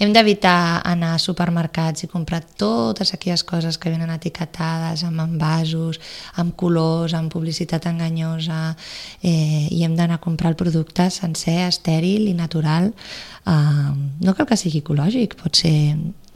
hem 0.00 0.14
d'evitar 0.16 0.80
anar 0.88 1.10
a 1.14 1.20
supermercats 1.20 2.06
i 2.06 2.08
comprar 2.08 2.40
totes 2.40 3.12
aquelles 3.12 3.42
coses 3.44 3.76
que 3.76 3.90
venen 3.92 4.08
etiquetades 4.14 5.02
amb 5.04 5.20
envasos, 5.20 6.00
amb 6.40 6.54
colors, 6.56 7.12
amb 7.14 7.28
publicitat 7.28 7.84
enganyosa 7.90 8.62
eh, 9.20 9.68
i 9.68 9.82
hem 9.84 9.98
d'anar 9.98 10.16
a 10.16 10.24
comprar 10.24 10.54
el 10.54 10.56
producte 10.56 11.10
sencer, 11.12 11.66
estèril 11.66 12.30
i 12.30 12.34
natural. 12.34 12.94
Uh, 13.44 13.92
no 14.24 14.32
cal 14.32 14.48
que 14.48 14.56
sigui 14.56 14.80
ecològic, 14.80 15.36
pot 15.36 15.60
ser 15.60 15.74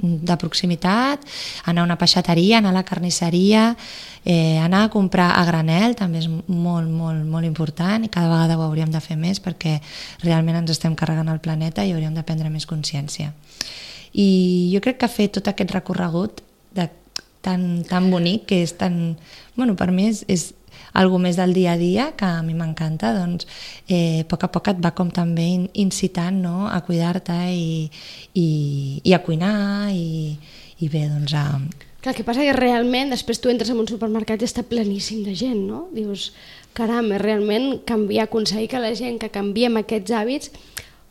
de 0.04 0.37
proximitat, 0.40 1.25
anar 1.64 1.82
a 1.82 1.88
una 1.88 1.99
peixateria, 2.00 2.58
anar 2.58 2.70
a 2.75 2.78
la 2.78 2.84
carnisseria, 2.84 3.70
eh, 4.25 4.58
anar 4.58 4.84
a 4.84 4.90
comprar 4.92 5.30
a 5.38 5.44
granel 5.44 5.96
també 5.96 6.23
és 6.23 6.28
molt, 6.28 6.88
molt, 6.88 7.25
molt 7.28 7.44
important 7.44 8.04
i 8.04 8.11
cada 8.12 8.30
vegada 8.30 8.58
ho 8.58 8.64
hauríem 8.66 8.92
de 8.92 9.02
fer 9.04 9.16
més 9.20 9.40
perquè 9.40 9.78
realment 10.25 10.62
ens 10.62 10.75
estem 10.76 10.96
carregant 10.96 11.28
el 11.32 11.42
planeta 11.44 11.84
i 11.84 11.92
hauríem 11.92 12.14
de 12.14 12.25
prendre 12.25 12.50
més 12.50 12.66
consciència. 12.66 13.32
I 14.14 14.70
jo 14.73 14.80
crec 14.80 15.00
que 15.02 15.11
fer 15.11 15.28
tot 15.34 15.49
aquest 15.50 15.75
recorregut 15.75 16.40
de, 16.75 16.88
tan, 17.44 17.84
tan 17.84 18.11
bonic, 18.11 18.46
que 18.49 18.62
és 18.64 18.76
tan... 18.80 19.16
Bueno, 19.56 19.76
per 19.76 19.90
mi 19.92 20.08
és, 20.08 20.25
és 20.32 20.52
algo 20.95 21.19
més 21.19 21.37
del 21.37 21.55
dia 21.55 21.75
a 21.75 21.79
dia 21.81 22.11
que 22.17 22.27
a 22.27 22.43
mi 22.47 22.55
m'encanta, 22.55 23.13
doncs 23.17 23.49
eh, 23.89 24.23
a 24.23 24.29
poc 24.31 24.47
a 24.47 24.53
poc 24.55 24.71
et 24.73 24.83
va 24.83 24.95
com 24.97 25.11
també 25.11 25.47
in- 25.57 25.71
incitant 25.75 26.41
no? 26.43 26.69
a 26.71 26.81
cuidar-te 26.87 27.39
i, 27.53 27.91
i, 28.35 28.47
i 29.03 29.15
a 29.15 29.23
cuinar 29.27 29.91
i, 29.93 30.39
i 30.81 30.89
bé, 30.89 31.09
doncs 31.11 31.35
a, 31.39 31.49
Clar, 32.05 32.13
el 32.13 32.19
que 32.19 32.25
passa 32.27 32.43
que 32.45 32.53
realment 32.53 33.09
després 33.15 33.39
tu 33.41 33.49
entres 33.49 33.71
en 33.73 33.79
un 33.81 33.87
supermercat 33.89 34.43
i 34.43 34.45
està 34.45 34.61
pleníssim 34.69 35.23
de 35.25 35.33
gent, 35.33 35.63
no? 35.65 35.87
Dius, 35.97 36.35
caram, 36.77 37.09
és 37.17 37.23
realment 37.23 37.79
canviar, 37.89 38.27
aconseguir 38.27 38.69
que 38.75 38.83
la 38.83 38.91
gent 38.99 39.17
que 39.23 39.31
canviem 39.33 39.79
aquests 39.81 40.13
hàbits 40.13 40.53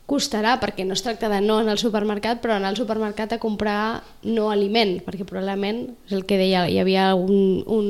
costarà, 0.06 0.60
perquè 0.62 0.86
no 0.86 0.94
es 0.94 1.02
tracta 1.02 1.32
de 1.32 1.40
no 1.42 1.58
anar 1.64 1.74
al 1.74 1.82
supermercat, 1.82 2.44
però 2.44 2.60
anar 2.60 2.70
al 2.70 2.78
supermercat 2.78 3.34
a 3.34 3.40
comprar 3.42 4.04
no 4.28 4.52
aliment, 4.54 5.00
perquè 5.02 5.26
probablement, 5.26 5.82
és 6.06 6.14
el 6.14 6.28
que 6.30 6.38
deia, 6.38 6.68
hi 6.70 6.78
havia 6.78 7.08
un, 7.18 7.64
un, 7.66 7.90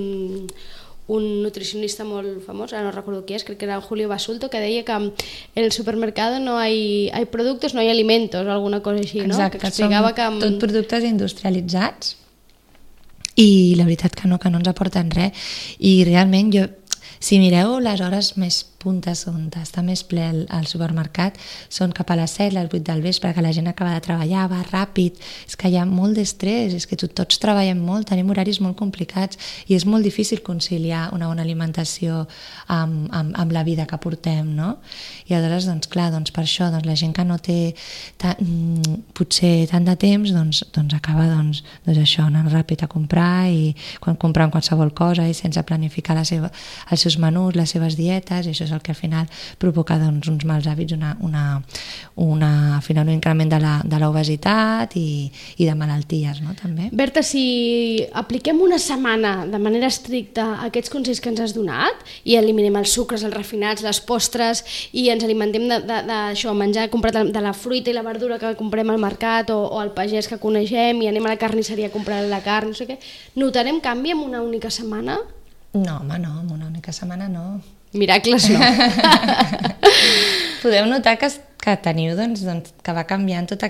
un 1.07 1.43
nutricionista 1.43 2.05
molt 2.07 2.39
famós, 2.45 2.71
ara 2.71 2.85
no 2.85 2.91
recordo 2.95 3.25
qui 3.27 3.35
és, 3.35 3.43
crec 3.43 3.57
que 3.59 3.65
era 3.67 3.81
Julio 3.81 4.07
Basulto, 4.07 4.49
que 4.49 4.61
deia 4.63 4.85
que 4.87 4.93
en 4.95 5.11
el 5.55 5.71
supermercado 5.71 6.39
no 6.39 6.57
hay, 6.57 7.09
hay 7.13 7.25
productos, 7.25 7.73
no 7.73 7.81
hay 7.81 7.89
alimentos, 7.89 8.45
o 8.47 8.51
alguna 8.51 8.79
cosa 8.81 9.01
així, 9.01 9.19
no? 9.19 9.35
que 9.51 9.57
explicava 9.57 10.13
que... 10.15 10.21
amb- 10.23 10.39
tot 10.39 10.59
productes 10.63 11.03
industrialitzats 11.03 12.15
i 13.35 13.75
la 13.75 13.83
veritat 13.83 14.13
que 14.15 14.27
no, 14.29 14.39
que 14.39 14.49
no 14.53 14.59
ens 14.61 14.69
aporten 14.69 15.09
res 15.11 15.33
i 15.79 16.03
realment 16.05 16.51
jo 16.53 16.67
si 17.23 17.39
mireu 17.41 17.79
les 17.81 17.99
hores 18.03 18.35
més 18.37 18.61
puntes 18.83 19.25
on 19.31 19.47
està 19.61 19.83
més 19.85 20.03
ple 20.03 20.23
el, 20.27 20.41
el 20.53 20.67
supermercat 20.69 21.39
són 21.71 21.93
cap 21.95 22.11
a 22.11 22.17
les 22.19 22.35
7, 22.37 22.53
les 22.57 22.69
8 22.69 22.83
del 22.91 23.03
vespre, 23.05 23.33
que 23.33 23.43
la 23.45 23.53
gent 23.55 23.69
acaba 23.71 23.93
de 23.95 24.03
treballar, 24.03 24.49
va 24.51 24.61
ràpid, 24.67 25.19
és 25.47 25.57
que 25.59 25.71
hi 25.71 25.77
ha 25.79 25.85
molt 25.89 26.19
d'estrès, 26.19 26.75
és 26.75 26.87
que 26.89 26.97
tot, 26.99 27.13
tots 27.15 27.39
treballem 27.41 27.79
molt, 27.79 28.09
tenim 28.11 28.29
horaris 28.33 28.59
molt 28.63 28.77
complicats 28.79 29.39
i 29.67 29.77
és 29.77 29.87
molt 29.89 30.05
difícil 30.05 30.43
conciliar 30.45 31.07
una 31.15 31.29
bona 31.31 31.45
alimentació 31.45 32.25
amb, 32.67 33.07
amb, 33.11 33.33
amb 33.39 33.55
la 33.55 33.63
vida 33.63 33.87
que 33.89 33.99
portem, 34.01 34.53
no? 34.57 34.77
I 35.29 35.37
aleshores, 35.37 35.67
doncs 35.69 35.89
clar, 35.91 36.09
doncs 36.13 36.33
per 36.35 36.43
això, 36.45 36.69
doncs 36.73 36.87
la 36.87 36.97
gent 36.99 37.13
que 37.15 37.25
no 37.27 37.39
té 37.41 37.73
ta, 38.21 38.35
mm, 38.39 39.13
potser 39.17 39.67
tant 39.71 39.85
de 39.87 39.95
temps, 39.99 40.33
doncs, 40.35 40.63
doncs 40.75 40.97
acaba 40.97 41.27
doncs, 41.29 41.63
doncs 41.85 42.01
això, 42.03 42.27
anant 42.27 42.49
ràpid 42.51 42.83
a 42.83 42.91
comprar 42.91 43.47
i 43.51 43.73
quan 44.03 44.17
comprant 44.19 44.51
qualsevol 44.53 44.93
cosa 44.93 45.27
i 45.29 45.35
sense 45.37 45.61
planificar 45.67 46.15
la 46.17 46.25
seva, 46.27 46.51
els 46.91 47.05
seus 47.05 47.17
menús, 47.21 47.55
les 47.55 47.73
seves 47.75 47.97
dietes, 47.99 48.47
i 48.47 48.53
això 48.53 48.67
és 48.67 48.72
el 48.73 48.81
que 48.81 48.91
al 48.91 48.99
final 48.99 49.29
provoca 49.61 49.97
doncs, 50.01 50.27
uns 50.31 50.45
mals 50.49 50.67
hàbits, 50.69 50.95
una, 50.95 51.13
una, 51.21 51.61
una, 52.15 52.51
al 52.77 52.83
final 52.85 53.07
un 53.07 53.15
increment 53.15 53.51
de 53.53 53.99
l'obesitat 54.01 54.95
i, 54.99 55.29
i 55.57 55.67
de 55.67 55.75
malalties, 55.77 56.41
no? 56.43 56.55
també. 56.59 56.89
Berta, 56.91 57.23
si 57.25 58.05
apliquem 58.13 58.61
una 58.61 58.79
setmana 58.81 59.33
de 59.49 59.59
manera 59.61 59.89
estricta 59.91 60.63
aquests 60.67 60.91
consells 60.93 61.21
que 61.23 61.31
ens 61.31 61.43
has 61.43 61.55
donat 61.55 62.03
i 62.23 62.37
eliminem 62.39 62.77
els 62.81 62.93
sucres, 62.95 63.23
els 63.23 63.35
refinats, 63.35 63.85
les 63.85 64.01
postres 64.03 64.63
i 64.93 65.07
ens 65.13 65.23
alimentem 65.25 65.69
d'això, 65.69 66.53
menjar 66.57 66.89
comprat 66.93 67.19
de 67.33 67.43
la 67.43 67.53
fruita 67.53 67.91
i 67.91 67.97
la 67.97 68.05
verdura 68.05 68.39
que 68.41 68.55
comprem 68.59 68.89
al 68.89 69.01
mercat 69.01 69.53
o, 69.53 69.59
o 69.75 69.79
al 69.81 69.93
pagès 69.95 70.29
que 70.29 70.41
coneixem 70.41 71.01
i 71.03 71.09
anem 71.11 71.25
a 71.25 71.33
la 71.33 71.41
carnisseria 71.41 71.89
a 71.89 71.93
comprar 71.93 72.23
la 72.29 72.41
carn, 72.45 72.73
no 72.73 72.77
sé 72.77 72.87
què, 72.89 72.99
notarem 73.39 73.81
canvi 73.83 74.13
en 74.13 74.25
una 74.25 74.41
única 74.43 74.71
setmana? 74.73 75.19
No, 75.73 75.97
home, 75.97 76.19
no, 76.19 76.41
en 76.41 76.51
una 76.51 76.67
única 76.67 76.93
setmana 76.93 77.29
no. 77.29 77.61
Miracles 77.93 78.49
no. 78.49 78.59
Podeu 80.63 80.87
notar 80.89 81.17
que, 81.21 81.29
que 81.61 81.75
teniu, 81.83 82.15
doncs, 82.17 82.43
doncs, 82.47 82.73
que 82.83 82.95
va 82.95 83.05
canviant 83.09 83.47
tota 83.49 83.69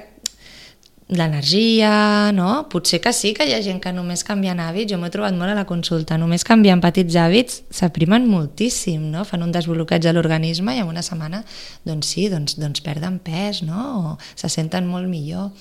l'energia, 1.10 2.32
no? 2.32 2.68
Potser 2.72 3.02
que 3.02 3.12
sí, 3.14 3.34
que 3.36 3.46
hi 3.46 3.54
ha 3.54 3.62
gent 3.64 3.82
que 3.84 3.92
només 3.92 4.24
canviant 4.24 4.62
hàbits, 4.64 4.92
jo 4.94 5.00
m'ho 5.00 5.10
he 5.10 5.14
trobat 5.14 5.36
molt 5.36 5.52
a 5.52 5.58
la 5.58 5.66
consulta, 5.68 6.18
només 6.18 6.46
canviant 6.48 6.82
petits 6.84 7.18
hàbits 7.20 7.62
s'aprimen 7.74 8.26
moltíssim, 8.30 9.10
no? 9.12 9.26
Fan 9.28 9.44
un 9.44 9.52
desbloqueig 9.54 10.08
a 10.08 10.14
l'organisme 10.16 10.76
i 10.78 10.82
en 10.82 10.90
una 10.90 11.04
setmana, 11.04 11.44
doncs 11.84 12.14
sí, 12.16 12.30
doncs, 12.32 12.56
doncs 12.62 12.84
perden 12.86 13.20
pes, 13.24 13.62
no? 13.68 13.84
O 13.84 14.16
se 14.40 14.50
senten 14.50 14.88
molt 14.88 15.10
millor. 15.12 15.52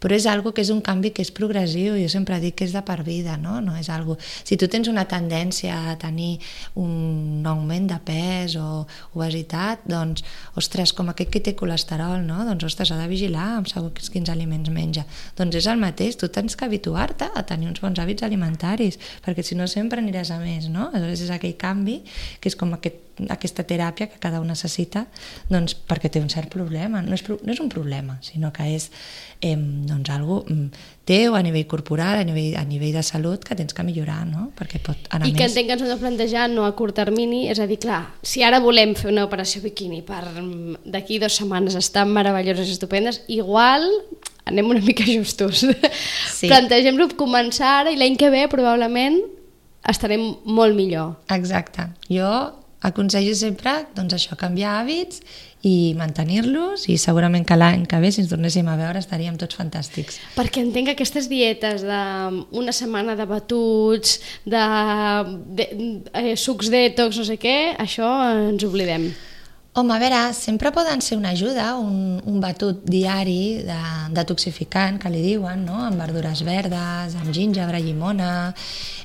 Però 0.00 0.14
és 0.14 0.28
algo 0.30 0.54
que 0.54 0.62
és 0.62 0.70
un 0.70 0.80
canvi 0.84 1.10
que 1.10 1.24
és 1.26 1.32
progressiu, 1.34 1.96
jo 1.98 2.08
sempre 2.12 2.38
dic 2.42 2.60
que 2.60 2.68
és 2.68 2.76
de 2.76 2.84
per 2.86 3.00
vida, 3.06 3.36
no? 3.40 3.60
No 3.64 3.76
és 3.80 3.90
algo... 3.90 4.16
Si 4.20 4.56
tu 4.60 4.68
tens 4.70 4.88
una 4.88 5.06
tendència 5.10 5.74
a 5.92 5.96
tenir 6.00 6.36
un 6.78 7.42
augment 7.48 7.90
de 7.90 7.98
pes 8.06 8.56
o 8.60 8.84
obesitat, 9.16 9.82
doncs, 9.90 10.22
ostres, 10.58 10.94
com 10.94 11.10
aquest 11.10 11.32
que 11.32 11.42
té 11.42 11.56
colesterol, 11.58 12.20
no? 12.26 12.42
Doncs, 12.46 12.70
ostres, 12.70 12.94
ha 12.94 13.00
de 13.00 13.10
vigilar 13.10 13.48
amb 13.58 13.70
segons 13.70 14.10
quins 14.12 14.30
aliments 14.32 14.70
menja. 14.92 15.06
Doncs 15.38 15.56
és 15.56 15.68
el 15.70 15.80
mateix, 15.80 16.16
tu 16.20 16.28
tens 16.28 16.56
que 16.56 16.66
habituar-te 16.66 17.30
a 17.34 17.42
tenir 17.48 17.70
uns 17.70 17.80
bons 17.80 17.98
hàbits 17.98 18.22
alimentaris, 18.22 18.98
perquè 19.24 19.42
si 19.42 19.56
no 19.56 19.66
sempre 19.66 20.00
aniràs 20.00 20.32
a 20.34 20.38
més, 20.42 20.68
no? 20.68 20.90
Aleshores 20.92 21.24
és 21.24 21.32
aquell 21.32 21.56
canvi 21.56 22.02
que 22.40 22.50
és 22.50 22.56
com 22.56 22.72
aquest, 22.76 23.00
aquesta 23.30 23.64
teràpia 23.68 24.08
que 24.08 24.20
cada 24.20 24.40
un 24.40 24.48
necessita 24.52 25.06
doncs, 25.50 25.74
perquè 25.88 26.10
té 26.12 26.20
un 26.22 26.30
cert 26.32 26.50
problema. 26.52 27.02
No 27.02 27.14
és, 27.16 27.24
no 27.28 27.52
és 27.52 27.60
un 27.60 27.70
problema, 27.72 28.18
sinó 28.24 28.52
que 28.52 28.68
és 28.74 28.90
eh, 29.40 29.56
doncs, 29.56 30.10
algo 30.10 30.42
mm, 30.46 30.88
teu 31.08 31.36
a 31.36 31.42
nivell 31.42 31.66
corporal, 31.66 32.20
a 32.20 32.24
nivell, 32.26 32.56
a 32.56 32.64
nivell 32.64 32.94
de 32.96 33.02
salut, 33.06 33.44
que 33.44 33.56
tens 33.58 33.74
que 33.74 33.84
millorar, 33.86 34.22
no? 34.28 34.50
Perquè 34.58 34.80
pot 34.84 35.10
anar 35.10 35.28
I 35.28 35.34
que 35.34 35.42
més. 35.42 35.52
entenc 35.52 35.68
que 35.68 35.76
ens 35.76 35.84
hem 35.84 35.92
de 35.92 36.00
plantejar 36.00 36.48
no 36.52 36.66
a 36.66 36.72
curt 36.78 36.96
termini, 36.98 37.44
és 37.52 37.60
a 37.60 37.68
dir, 37.68 37.80
clar, 37.82 38.02
si 38.22 38.44
ara 38.46 38.62
volem 38.62 38.94
fer 38.98 39.10
una 39.12 39.26
operació 39.28 39.62
biquini 39.64 40.02
per 40.06 40.24
mm, 40.30 40.84
d'aquí 40.94 41.20
dues 41.22 41.40
setmanes 41.42 41.78
estar 41.78 42.06
meravelloses 42.08 42.70
i 42.70 42.76
estupendes, 42.78 43.22
igual 43.28 43.88
anem 44.48 44.72
una 44.74 44.82
mica 44.82 45.06
justos. 45.06 45.62
Sí. 46.32 46.48
Plantegem-lo 46.52 47.10
començar 47.18 47.82
ara 47.82 47.92
i 47.92 48.00
l'any 48.00 48.18
que 48.20 48.32
ve 48.32 48.46
probablement 48.50 49.20
estarem 49.88 50.32
molt 50.44 50.76
millor. 50.78 51.16
Exacte. 51.34 51.88
Jo 52.10 52.32
aconsello 52.82 53.34
sempre 53.38 53.72
doncs 53.94 54.16
això, 54.16 54.36
canviar 54.38 54.80
hàbits 54.80 55.22
i 55.62 55.94
mantenir-los 55.94 56.88
i 56.90 56.96
segurament 56.98 57.44
que 57.46 57.54
l'any 57.54 57.84
que 57.86 58.00
ve, 58.02 58.10
si 58.10 58.24
ens 58.24 58.32
tornéssim 58.32 58.66
a 58.66 58.74
veure, 58.78 58.98
estaríem 58.98 59.36
tots 59.38 59.54
fantàstics. 59.58 60.18
Perquè 60.34 60.64
entenc 60.64 60.90
que 60.90 60.96
aquestes 60.96 61.28
dietes 61.30 61.84
d'una 61.86 62.74
setmana 62.74 63.14
de 63.18 63.26
batuts, 63.30 64.18
de, 64.42 64.62
de 65.58 65.68
eh, 66.18 66.32
sucs 66.34 66.72
detox, 66.74 67.20
no 67.22 67.28
sé 67.28 67.38
què, 67.38 67.76
això 67.78 68.10
ens 68.50 68.66
oblidem. 68.66 69.12
Home, 69.74 69.94
a 69.94 69.98
veure, 69.98 70.34
sempre 70.36 70.68
poden 70.70 71.00
ser 71.00 71.16
una 71.16 71.30
ajuda, 71.32 71.76
un, 71.80 72.20
un 72.28 72.40
batut 72.42 72.82
diari 72.84 73.62
de, 73.64 73.76
detoxificant, 74.12 74.98
que 75.00 75.08
li 75.08 75.22
diuen, 75.24 75.62
no? 75.64 75.78
amb 75.86 75.96
verdures 75.96 76.42
verdes, 76.44 77.14
amb 77.16 77.30
gingebre, 77.32 77.80
llimona, 77.80 78.52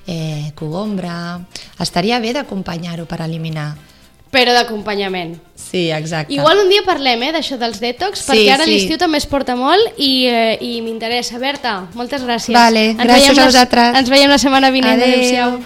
eh, 0.05 0.51
cogombra... 0.59 1.39
Estaria 1.79 2.19
bé 2.19 2.33
d'acompanyar-ho 2.35 3.05
per 3.07 3.21
eliminar. 3.23 3.69
Però 4.27 4.51
d'acompanyament. 4.51 5.37
Sí, 5.55 5.85
exacte. 5.95 6.33
Igual 6.35 6.59
un 6.65 6.67
dia 6.73 6.83
parlem 6.83 7.23
eh, 7.23 7.31
d'això 7.37 7.55
dels 7.61 7.79
detox, 7.79 8.25
Sí, 8.25 8.33
perquè 8.33 8.51
ara 8.57 8.65
sí. 8.67 8.73
l'estiu 8.75 8.99
també 8.99 9.21
es 9.23 9.29
porta 9.31 9.55
molt 9.55 9.95
i, 10.03 10.25
eh, 10.27 10.57
i 10.59 10.81
m'interessa. 10.83 11.39
Berta, 11.39 11.77
moltes 11.95 12.27
gràcies. 12.27 12.51
Vale, 12.57 12.89
Ens 12.91 13.07
gràcies 13.07 13.31
a 13.31 13.39
la- 13.39 13.45
vosaltres. 13.47 13.95
Ens 14.03 14.11
veiem 14.11 14.35
la 14.35 14.37
setmana 14.43 14.69
vinent. 14.75 14.99
Adéu. 14.99 15.15
Adéu-siau. 15.15 15.59